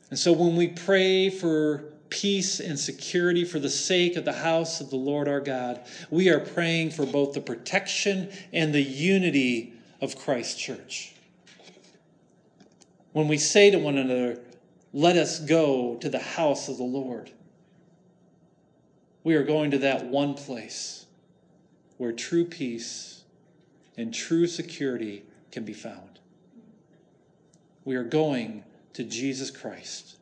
And 0.10 0.20
so 0.20 0.34
when 0.34 0.58
we 0.58 0.68
pray 0.68 1.30
for 1.30 1.86
peace 2.10 2.60
and 2.60 2.78
security 2.78 3.46
for 3.46 3.60
the 3.60 3.70
sake 3.70 4.18
of 4.18 4.26
the 4.26 4.34
house 4.34 4.82
of 4.82 4.90
the 4.90 4.98
Lord 4.98 5.30
our 5.30 5.40
God, 5.40 5.86
we 6.10 6.28
are 6.28 6.42
praying 6.42 6.92
for 6.92 7.06
both 7.06 7.32
the 7.32 7.40
protection 7.40 8.30
and 8.52 8.76
the 8.76 8.84
unity 8.84 9.72
of 10.02 10.18
Christ's 10.18 10.56
church. 10.56 11.14
When 13.14 13.30
we 13.30 13.38
say 13.38 13.72
to 13.72 13.80
one 13.80 13.98
another, 13.98 14.42
let 14.92 15.16
us 15.16 15.40
go 15.40 15.96
to 16.02 16.10
the 16.10 16.20
house 16.20 16.68
of 16.68 16.76
the 16.76 16.84
Lord, 16.84 17.32
we 19.24 19.36
are 19.36 19.44
going 19.44 19.72
to 19.72 19.78
that 19.80 20.06
one 20.06 20.34
place 20.34 21.06
where 21.98 22.12
true 22.12 22.46
peace 22.46 23.24
and 23.98 24.14
true 24.14 24.48
security 24.48 25.24
can 25.52 25.66
be 25.66 25.74
found. 25.74 26.20
We 27.84 27.96
are 27.96 28.04
going 28.04 28.64
to 28.94 29.04
Jesus 29.04 29.52
Christ, 29.52 30.18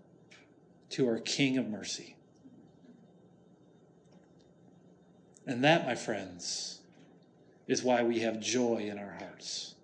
to 0.92 1.08
our 1.08 1.20
King 1.20 1.58
of 1.58 1.68
mercy. 1.68 2.16
And 5.46 5.64
that, 5.64 5.86
my 5.86 5.96
friends, 5.96 6.80
is 7.68 7.84
why 7.84 8.04
we 8.04 8.20
have 8.20 8.40
joy 8.40 8.88
in 8.90 8.98
our 8.98 9.16
hearts. 9.20 9.76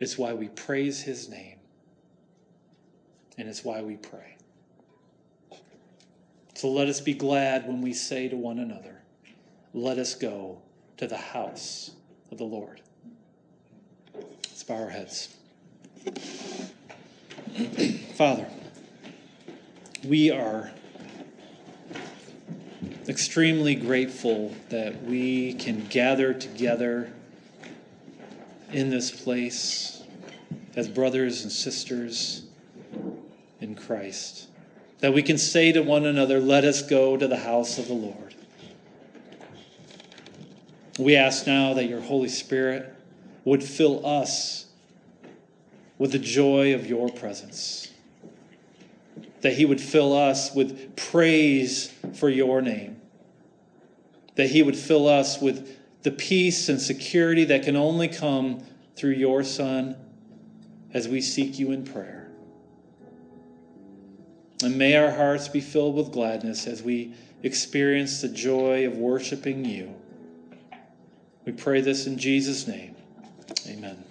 It's 0.00 0.16
why 0.16 0.34
we 0.34 0.48
praise 0.48 1.02
his 1.02 1.28
name. 1.28 1.58
And 3.36 3.48
it's 3.48 3.64
why 3.64 3.82
we 3.82 3.96
pray. 3.96 4.36
So 6.58 6.68
let 6.68 6.88
us 6.88 7.00
be 7.00 7.14
glad 7.14 7.68
when 7.68 7.82
we 7.82 7.92
say 7.92 8.26
to 8.26 8.34
one 8.34 8.58
another, 8.58 8.96
Let 9.72 9.96
us 9.96 10.16
go 10.16 10.58
to 10.96 11.06
the 11.06 11.16
house 11.16 11.92
of 12.32 12.38
the 12.38 12.44
Lord. 12.44 12.80
Let's 14.12 14.64
bow 14.64 14.74
our 14.74 14.88
heads. 14.88 15.36
Father, 18.16 18.48
we 20.04 20.32
are 20.32 20.72
extremely 23.06 23.76
grateful 23.76 24.52
that 24.70 25.04
we 25.04 25.52
can 25.54 25.86
gather 25.86 26.34
together 26.34 27.12
in 28.72 28.90
this 28.90 29.12
place 29.12 30.02
as 30.74 30.88
brothers 30.88 31.44
and 31.44 31.52
sisters 31.52 32.42
in 33.60 33.76
Christ. 33.76 34.47
That 35.00 35.14
we 35.14 35.22
can 35.22 35.38
say 35.38 35.72
to 35.72 35.80
one 35.80 36.06
another, 36.06 36.40
Let 36.40 36.64
us 36.64 36.82
go 36.82 37.16
to 37.16 37.28
the 37.28 37.36
house 37.36 37.78
of 37.78 37.86
the 37.86 37.94
Lord. 37.94 38.34
We 40.98 41.14
ask 41.14 41.46
now 41.46 41.74
that 41.74 41.84
your 41.84 42.00
Holy 42.00 42.28
Spirit 42.28 42.92
would 43.44 43.62
fill 43.62 44.04
us 44.04 44.66
with 45.96 46.12
the 46.12 46.18
joy 46.18 46.74
of 46.74 46.86
your 46.86 47.08
presence, 47.08 47.92
that 49.42 49.54
He 49.54 49.64
would 49.64 49.80
fill 49.80 50.12
us 50.12 50.52
with 50.52 50.96
praise 50.96 51.92
for 52.14 52.28
your 52.28 52.60
name, 52.60 53.00
that 54.34 54.50
He 54.50 54.62
would 54.62 54.76
fill 54.76 55.06
us 55.06 55.40
with 55.40 55.76
the 56.02 56.10
peace 56.10 56.68
and 56.68 56.80
security 56.80 57.44
that 57.44 57.62
can 57.62 57.76
only 57.76 58.08
come 58.08 58.62
through 58.96 59.12
your 59.12 59.44
Son 59.44 59.96
as 60.92 61.06
we 61.06 61.20
seek 61.20 61.58
you 61.58 61.70
in 61.70 61.84
prayer. 61.84 62.17
And 64.62 64.76
may 64.76 64.96
our 64.96 65.10
hearts 65.10 65.48
be 65.48 65.60
filled 65.60 65.94
with 65.94 66.10
gladness 66.10 66.66
as 66.66 66.82
we 66.82 67.12
experience 67.42 68.20
the 68.20 68.28
joy 68.28 68.86
of 68.86 68.96
worshiping 68.96 69.64
you. 69.64 69.94
We 71.44 71.52
pray 71.52 71.80
this 71.80 72.06
in 72.06 72.18
Jesus' 72.18 72.66
name. 72.66 72.96
Amen. 73.68 74.04